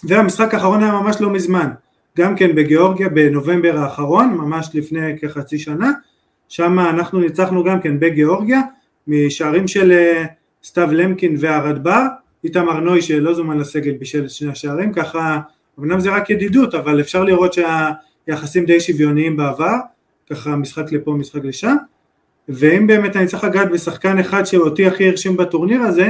[0.04, 1.70] והמשחק האחרון היה ממש לא מזמן,
[2.20, 5.92] גם כן בגיאורגיה בנובמבר האחרון, ממש לפני כחצי שנה,
[6.50, 8.62] שם אנחנו ניצחנו גם כן בגיאורגיה,
[9.08, 10.26] משערים של אה,
[10.64, 12.06] סתיו למקין והרד בר,
[12.44, 15.40] איתמר נוי שלא זומן לסגל בשל שני השערים, ככה,
[15.80, 19.76] אמנם זה רק ידידות, אבל אפשר לראות שהיחסים די שוויוניים בעבר,
[20.30, 21.76] ככה משחק לפה, משחק לשם,
[22.50, 26.10] ואם באמת אני צריך לגעת בשחקן אחד שאותי הכי הרשים בטורניר הזה,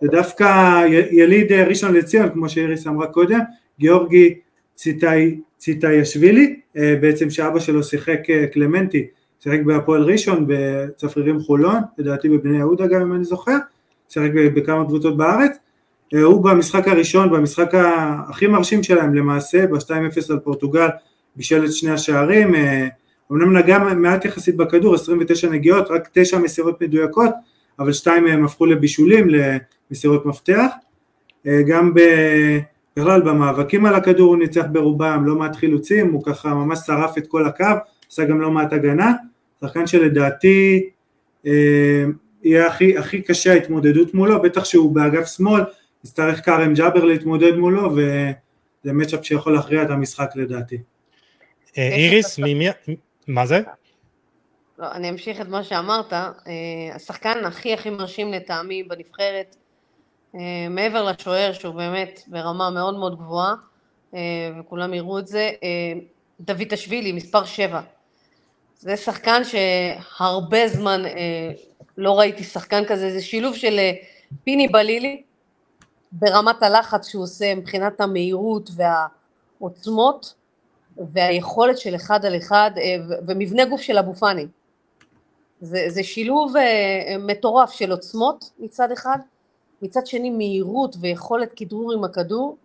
[0.00, 3.40] זה דווקא יליד אה, ראשון לציון, כמו שאיריס אמרה קודם,
[3.78, 4.34] גיאורגי
[4.74, 8.20] ציטאי, ציטאיישווילי, אה, בעצם שאבא שלו שיחק
[8.52, 9.06] קלמנטי
[9.40, 13.56] שיחק בהפועל ראשון, בצפרירים חולון, לדעתי בבני יהודה גם אם אני זוכר,
[14.08, 15.56] שיחק בכמה קבוצות בארץ,
[16.14, 17.70] אה, הוא במשחק הראשון, במשחק
[18.28, 20.88] הכי מרשים שלהם למעשה, ב-2-0 על פורטוגל,
[21.36, 22.54] בישל את שני השערים,
[23.32, 27.30] אמנם נגע מעט יחסית בכדור, 29 נגיעות, רק 9 מסירות מדויקות,
[27.78, 29.26] אבל שתיים מהם הפכו לבישולים,
[29.90, 30.66] למסירות מפתח.
[31.46, 31.94] אה, גם
[32.96, 37.26] בכלל במאבקים על הכדור הוא ניצח ברובם, לא מעט חילוצים, הוא ככה ממש שרף את
[37.26, 37.64] כל הקו,
[38.10, 39.12] עשה גם לא מעט הגנה,
[39.60, 40.90] שחקן שלדעתי
[41.46, 42.04] אה,
[42.42, 45.62] יהיה הכי, הכי קשה ההתמודדות מולו, בטח שהוא באגף שמאל,
[46.04, 50.78] יצטרך כרם ג'אבר להתמודד מולו, וזה מצ'אפ שיכול להכריע את המשחק לדעתי.
[51.78, 52.68] אה, איריס, ממי...
[53.28, 53.60] מה זה?
[54.78, 56.12] לא, אני אמשיך את מה שאמרת.
[56.12, 56.30] אה,
[56.94, 59.56] השחקן הכי הכי מרשים לטעמי בנבחרת,
[60.70, 63.54] מעבר לשוער שהוא באמת ברמה מאוד מאוד גבוהה,
[64.14, 64.20] אה,
[64.60, 65.50] וכולם יראו את זה,
[66.40, 67.80] דוד אשווילי, מספר 7.
[68.78, 71.02] זה שחקן שהרבה זמן
[71.98, 73.80] לא ראיתי שחקן כזה, זה שילוב של
[74.44, 75.22] פיני בלילי
[76.12, 80.34] ברמת הלחץ שהוא עושה מבחינת המהירות והעוצמות
[81.12, 82.70] והיכולת של אחד על אחד
[83.28, 84.46] ומבנה גוף של אבו פאני.
[85.60, 86.54] זה, זה שילוב
[87.18, 89.18] מטורף של עוצמות מצד אחד,
[89.82, 92.56] מצד שני מהירות ויכולת כדרור עם הכדור.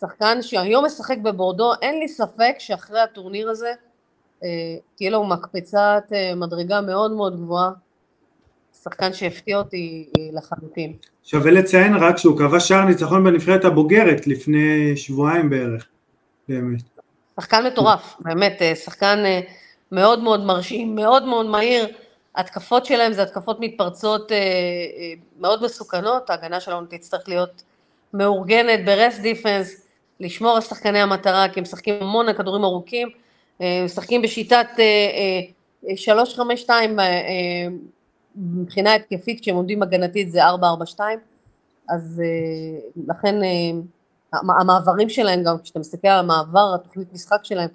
[0.00, 3.72] שחקן שהיום משחק בבורדו, אין לי ספק שאחרי הטורניר הזה
[4.40, 4.44] uh,
[4.96, 7.70] תהיה לו מקפצת uh, מדרגה מאוד מאוד גבוהה.
[8.82, 10.96] שחקן שהפתיע אותי לחלוטין.
[11.24, 15.86] שווה לציין רק שהוא קבע שער ניצחון בנבחרת הבוגרת לפני שבועיים בערך,
[16.48, 16.80] באמת.
[17.40, 19.18] שחקן מטורף, באמת, שחקן
[19.92, 21.86] מאוד מאוד מרשים, מאוד מאוד מהיר,
[22.36, 24.42] התקפות שלהם זה התקפות מתפרצות אה, אה,
[25.40, 27.62] מאוד מסוכנות, ההגנה שלנו תצטרך להיות
[28.14, 29.86] מאורגנת ברסט דיפנס,
[30.20, 33.08] לשמור על שחקני המטרה, כי הם משחקים המון על כדורים ארוכים,
[33.60, 34.66] אה, משחקים בשיטת
[35.84, 36.70] 3-5-2
[38.36, 41.00] מבחינה התקפית, כשהם עומדים הגנתית זה 4-4-2,
[41.88, 42.22] אז
[43.08, 43.34] לכן
[44.32, 47.68] המעברים שלהם גם, כשאתה מסתכל על המעבר, התוכנית משחק שלהם,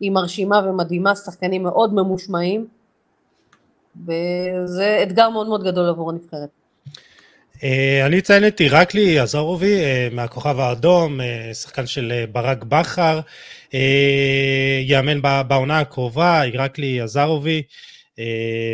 [0.00, 2.66] היא מרשימה ומדהימה, שחקנים מאוד ממושמעים,
[3.96, 6.48] וזה אתגר מאוד מאוד גדול עבור הנבחרת.
[7.64, 13.20] אה, אני אציין את עירקלי עזרובי אה, מהכוכב האדום, אה, שחקן של ברק בכר,
[14.82, 17.62] יאמן בעונה הקרובה, עירקלי עזרובי,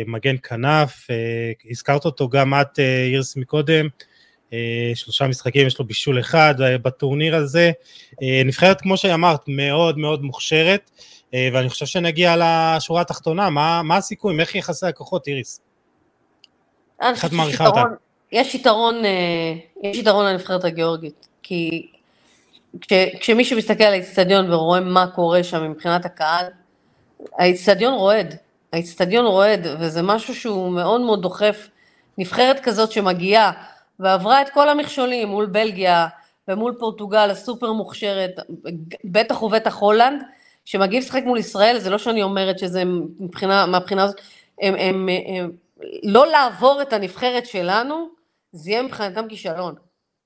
[0.07, 1.07] מגן כנף,
[1.71, 3.87] הזכרת אותו גם את אירס מקודם,
[4.95, 7.71] שלושה משחקים, יש לו בישול אחד בטורניר הזה.
[8.45, 10.91] נבחרת, כמו שאמרת, מאוד מאוד מוכשרת.
[11.33, 15.61] אה, ואני חושב שנגיע לשורה התחתונה, מה, מה הסיכוי, איך יחסי הכוחות, איריס?
[17.01, 17.83] איך את מעריכה אותה?
[18.31, 19.53] יש יתרון, אה,
[19.83, 21.87] יש יתרון לנבחרת הגיאורגית, כי
[22.81, 26.45] כש, כשמישהו מסתכל על האיצטדיון ורואה מה קורה שם מבחינת הקהל,
[27.39, 28.35] האיצטדיון רועד,
[28.73, 31.69] האיצטדיון רועד, וזה משהו שהוא מאוד מאוד דוחף.
[32.17, 33.51] נבחרת כזאת שמגיעה
[33.99, 36.07] ועברה את כל המכשולים מול בלגיה
[36.47, 38.31] ומול פורטוגל הסופר מוכשרת,
[39.03, 40.23] בטח ובטח הולנד,
[40.69, 42.83] שמגיעים לשחק מול ישראל, זה לא שאני אומרת שזה
[43.19, 44.21] מבחינה, מהבחינה הזאת,
[44.61, 45.51] הם, הם, הם, הם,
[46.03, 48.09] לא לעבור את הנבחרת שלנו,
[48.51, 49.75] זה יהיה מבחינתם כישלון.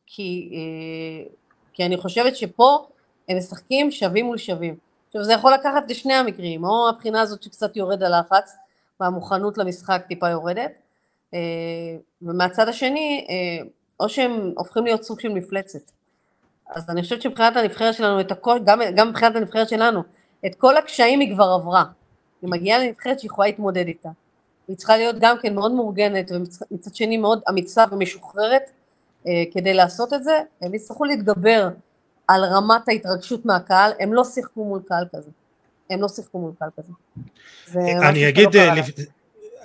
[0.07, 1.29] כי, אה,
[1.73, 2.87] כי אני חושבת שפה
[3.29, 4.75] הם משחקים שווים מול שווים.
[5.07, 8.55] עכשיו זה יכול לקחת לשני המקרים, או הבחינה הזאת שקצת יורד הלחץ,
[8.99, 10.71] והמוכנות למשחק טיפה יורדת,
[11.33, 11.39] אה,
[12.21, 13.65] ומהצד השני, אה,
[13.99, 15.91] או שהם הופכים להיות סוג של מפלצת.
[16.69, 20.03] אז אני חושבת שמבחינת הנבחרת שלנו, את הכל, גם, גם מבחינת הנבחרת שלנו,
[20.45, 21.83] את כל הקשיים היא כבר עברה.
[22.41, 24.09] היא מגיעה לנבחרת שהיא יכולה להתמודד איתה.
[24.67, 28.71] היא צריכה להיות גם כן מאוד מאורגנת ומצד שני מאוד אמיצה ומשוחררת
[29.27, 30.39] אה, כדי לעשות את זה.
[30.61, 31.69] הם יצטרכו להתגבר
[32.27, 35.29] על רמת ההתרגשות מהקהל, הם לא שיחקו מול קהל כזה.
[35.89, 36.93] הם לא שיחקו מול קהל כזה.
[38.09, 38.81] אני אגיד, לא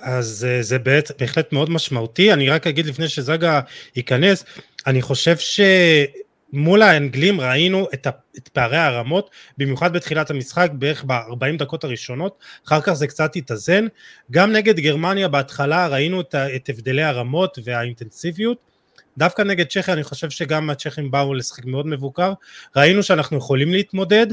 [0.01, 0.77] אז אה, זה
[1.19, 3.61] בהחלט מאוד משמעותי, אני רק אגיד לפני שזגה
[3.95, 4.45] ייכנס,
[4.87, 5.59] אני חושב ש...
[6.53, 12.37] מול האנגלים ראינו את, את פערי הרמות, במיוחד בתחילת המשחק, בערך ב-40 דקות הראשונות,
[12.67, 13.85] אחר כך זה קצת התאזן.
[14.31, 18.69] גם נגד גרמניה בהתחלה ראינו את, את הבדלי הרמות והאינטנסיביות.
[19.17, 22.33] דווקא נגד צ'כיה אני חושב שגם הצ'כים באו לשחק מאוד מבוקר,
[22.75, 24.27] ראינו שאנחנו יכולים להתמודד,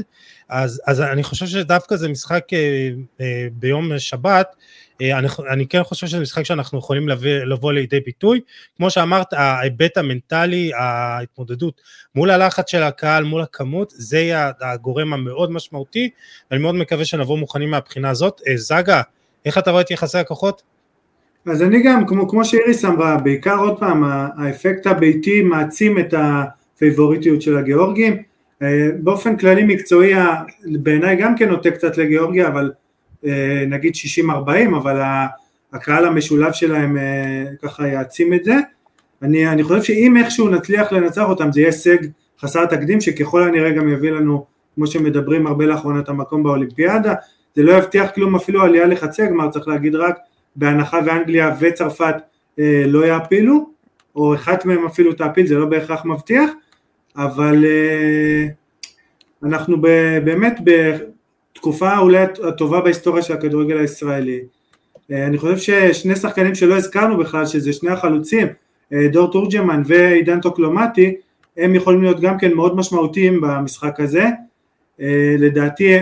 [0.49, 2.89] אז, אז אני חושב שדווקא זה משחק אה,
[3.21, 4.55] אה, ביום שבת,
[5.01, 8.41] אני, אני כן חושב שזה משחק שאנחנו יכולים לבוא, לבוא לידי ביטוי,
[8.77, 11.81] כמו שאמרת ההיבט המנטלי, ההתמודדות
[12.15, 16.09] מול הלחץ של הקהל, מול הכמות, זה יהיה הגורם המאוד משמעותי,
[16.51, 18.41] ואני מאוד מקווה שנבוא מוכנים מהבחינה הזאת.
[18.47, 19.01] אה, זגה,
[19.45, 20.61] איך אתה רואה את יחסי הכוחות?
[21.45, 24.03] אז אני גם, כמו, כמו שאיריס אמרה, בעיקר עוד פעם,
[24.37, 28.23] האפקט הביתי מעצים את הפייבוריטיות של הגיאורגים.
[28.61, 30.13] אה, באופן כללי מקצועי,
[30.65, 32.86] בעיניי גם כן נוטה קצת לגיאורגיה, אבל אה,
[33.67, 33.93] נגיד
[34.25, 34.29] 60-40,
[34.77, 35.01] אבל
[35.73, 38.55] הקהל המשולב שלהם אה, ככה יעצים את זה.
[39.21, 41.97] אני, אני חושב שאם איכשהו נצליח לנצח אותם זה יהיה הישג
[42.39, 47.13] חסר תקדים שככל הנראה גם יביא לנו, כמו שמדברים הרבה לאחרונה, את המקום באולימפיאדה.
[47.55, 50.17] זה לא יבטיח כלום אפילו עלייה לחצי הגמר, צריך להגיד רק,
[50.55, 52.15] בהנחה ואנגליה וצרפת
[52.59, 53.69] אה, לא יעפילו,
[54.15, 56.49] או אחת מהם אפילו תעפיל, זה לא בהכרח מבטיח,
[57.15, 58.47] אבל אה,
[59.43, 59.87] אנחנו ב,
[60.23, 60.59] באמת
[61.57, 64.39] בתקופה אולי הטובה בהיסטוריה של הכדורגל הישראלי.
[65.11, 68.47] אה, אני חושב ששני שחקנים שלא הזכרנו בכלל, שזה שני החלוצים,
[68.93, 71.15] אה, דור תורג'מן ועידן טוקלומטי,
[71.57, 74.25] הם יכולים להיות גם כן מאוד משמעותיים במשחק הזה.
[75.01, 75.97] אה, לדעתי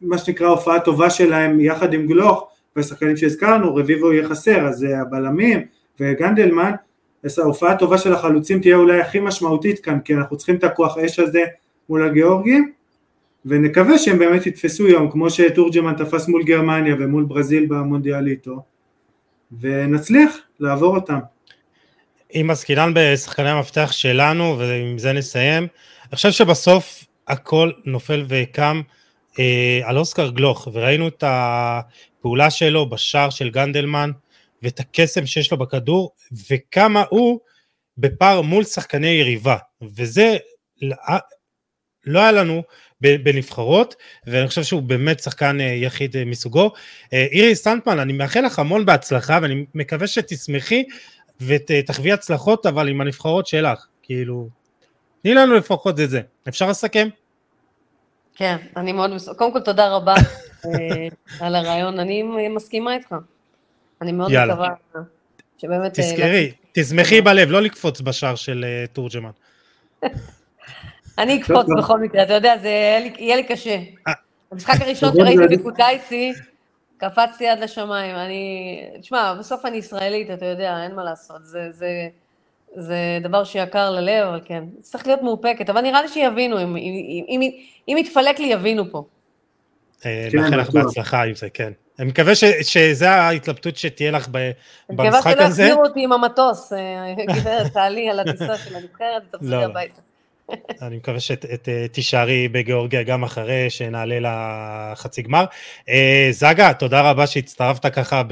[0.00, 5.60] מה שנקרא הופעה טובה שלהם יחד עם גלוך והשחקנים שהזכרנו, רביבו יהיה חסר, אז הבלמים
[6.00, 6.72] וגנדלמן,
[7.24, 10.98] אז ההופעה הטובה של החלוצים תהיה אולי הכי משמעותית כאן, כי אנחנו צריכים את הכוח
[10.98, 11.44] אש הזה
[11.88, 12.72] מול הגיאורגים,
[13.44, 18.62] ונקווה שהם באמת יתפסו יום, כמו שתורג'מן תפס מול גרמניה ומול ברזיל במונדיאליטו,
[19.60, 21.18] ונצליח לעבור אותם.
[22.34, 25.66] אם עסקינן בשחקני המפתח שלנו, ועם זה נסיים,
[26.08, 28.80] אני חושב שבסוף הכל נופל וקם
[29.38, 34.10] אה, על אוסקר גלוך, וראינו את הפעולה שלו בשער של גנדלמן,
[34.62, 36.10] ואת הקסם שיש לו בכדור,
[36.50, 37.40] וכמה הוא
[37.98, 40.36] בפער מול שחקני יריבה, וזה
[42.06, 42.62] לא היה לנו
[43.00, 43.96] בנבחרות,
[44.26, 46.72] ואני חושב שהוא באמת שחקן אה, יחיד אה, מסוגו.
[47.12, 50.84] אה, אירי סטנטמן, אני מאחל לך המון בהצלחה, ואני מקווה שתשמחי
[51.40, 54.48] ותחווי הצלחות, אבל עם הנבחרות שלך, כאילו,
[55.22, 56.20] תני לנו לפחות את זה.
[56.48, 57.08] אפשר לסכם?
[58.34, 60.14] כן, אני מאוד, קודם כל תודה רבה
[61.40, 63.14] על הרעיון, אני מסכימה איתך.
[64.02, 64.54] אני מאוד יאללה.
[64.54, 64.68] מקווה
[65.58, 66.00] שבאמת...
[66.00, 69.30] תזכרי, תשמחי בלב, לא לקפוץ בשער של תורג'מן.
[71.22, 72.68] אני אקפוץ בכל מקרה, אתה יודע, זה
[73.18, 73.76] יהיה לי קשה.
[74.08, 74.12] אה.
[74.52, 76.32] המשחק הראשון שראיתי בקוטייסי,
[76.96, 78.16] קפצתי עד לשמיים.
[78.16, 81.46] אני, תשמע, בסוף אני ישראלית, אתה יודע, אין מה לעשות.
[81.46, 82.08] זה, זה,
[82.76, 85.70] זה דבר שיקר ללב, אבל כן, צריך להיות מאופקת.
[85.70, 87.50] אבל נראה לי שיבינו, אם, אם, אם,
[87.88, 89.04] אם יתפלק לי, יבינו פה.
[90.06, 91.72] אה, כן, לך בהצלחה עם זה, כן.
[91.98, 94.46] אני מקווה שזה ההתלבטות שתהיה לך במשחק
[94.88, 94.90] הזה.
[94.90, 99.50] אני מקווה שלא יחזירו אותי עם המטוס, אה, גברת, תעלי על הטיסה של הנבחרת ותחזרי
[99.50, 99.64] לא, לא.
[99.64, 100.00] הביתה.
[100.82, 104.18] אני מקווה שתישארי בגיאורגיה גם אחרי שנעלה
[104.92, 105.44] לחצי גמר.
[105.88, 108.22] אה, זגה, תודה רבה שהצטרפת ככה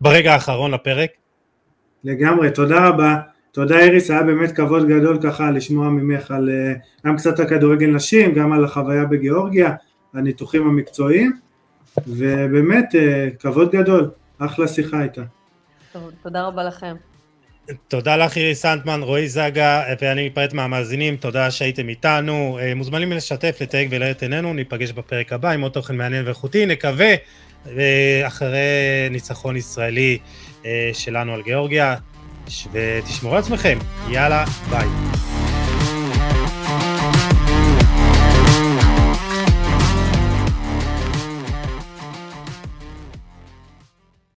[0.00, 1.10] ברגע האחרון לפרק.
[2.04, 3.16] לגמרי, תודה רבה.
[3.52, 6.72] תודה איריס, היה באמת כבוד גדול ככה לשמוע ממך על אה,
[7.06, 9.74] גם קצת הכדורגל נשים, גם על החוויה בגיאורגיה,
[10.14, 11.32] הניתוחים המקצועיים,
[12.06, 15.22] ובאמת אה, כבוד גדול, אחלה שיחה איתה.
[15.92, 16.96] טוב, תודה רבה לכם.
[17.88, 22.58] תודה לך אירי סנטמן, רועי זגה, ואני אפרד מהמאזינים, תודה שהייתם איתנו.
[22.62, 27.14] אה, מוזמנים לשתף, לתייג את עינינו, ניפגש בפרק הבא עם עוד תוכן מעניין ואיכותי, נקווה
[27.66, 28.58] אה, אחרי
[29.10, 30.18] ניצחון ישראלי
[30.66, 31.96] אה, שלנו על גיאורגיה,
[32.72, 33.78] ותשמרו על עצמכם,
[34.10, 35.35] יאללה, ביי.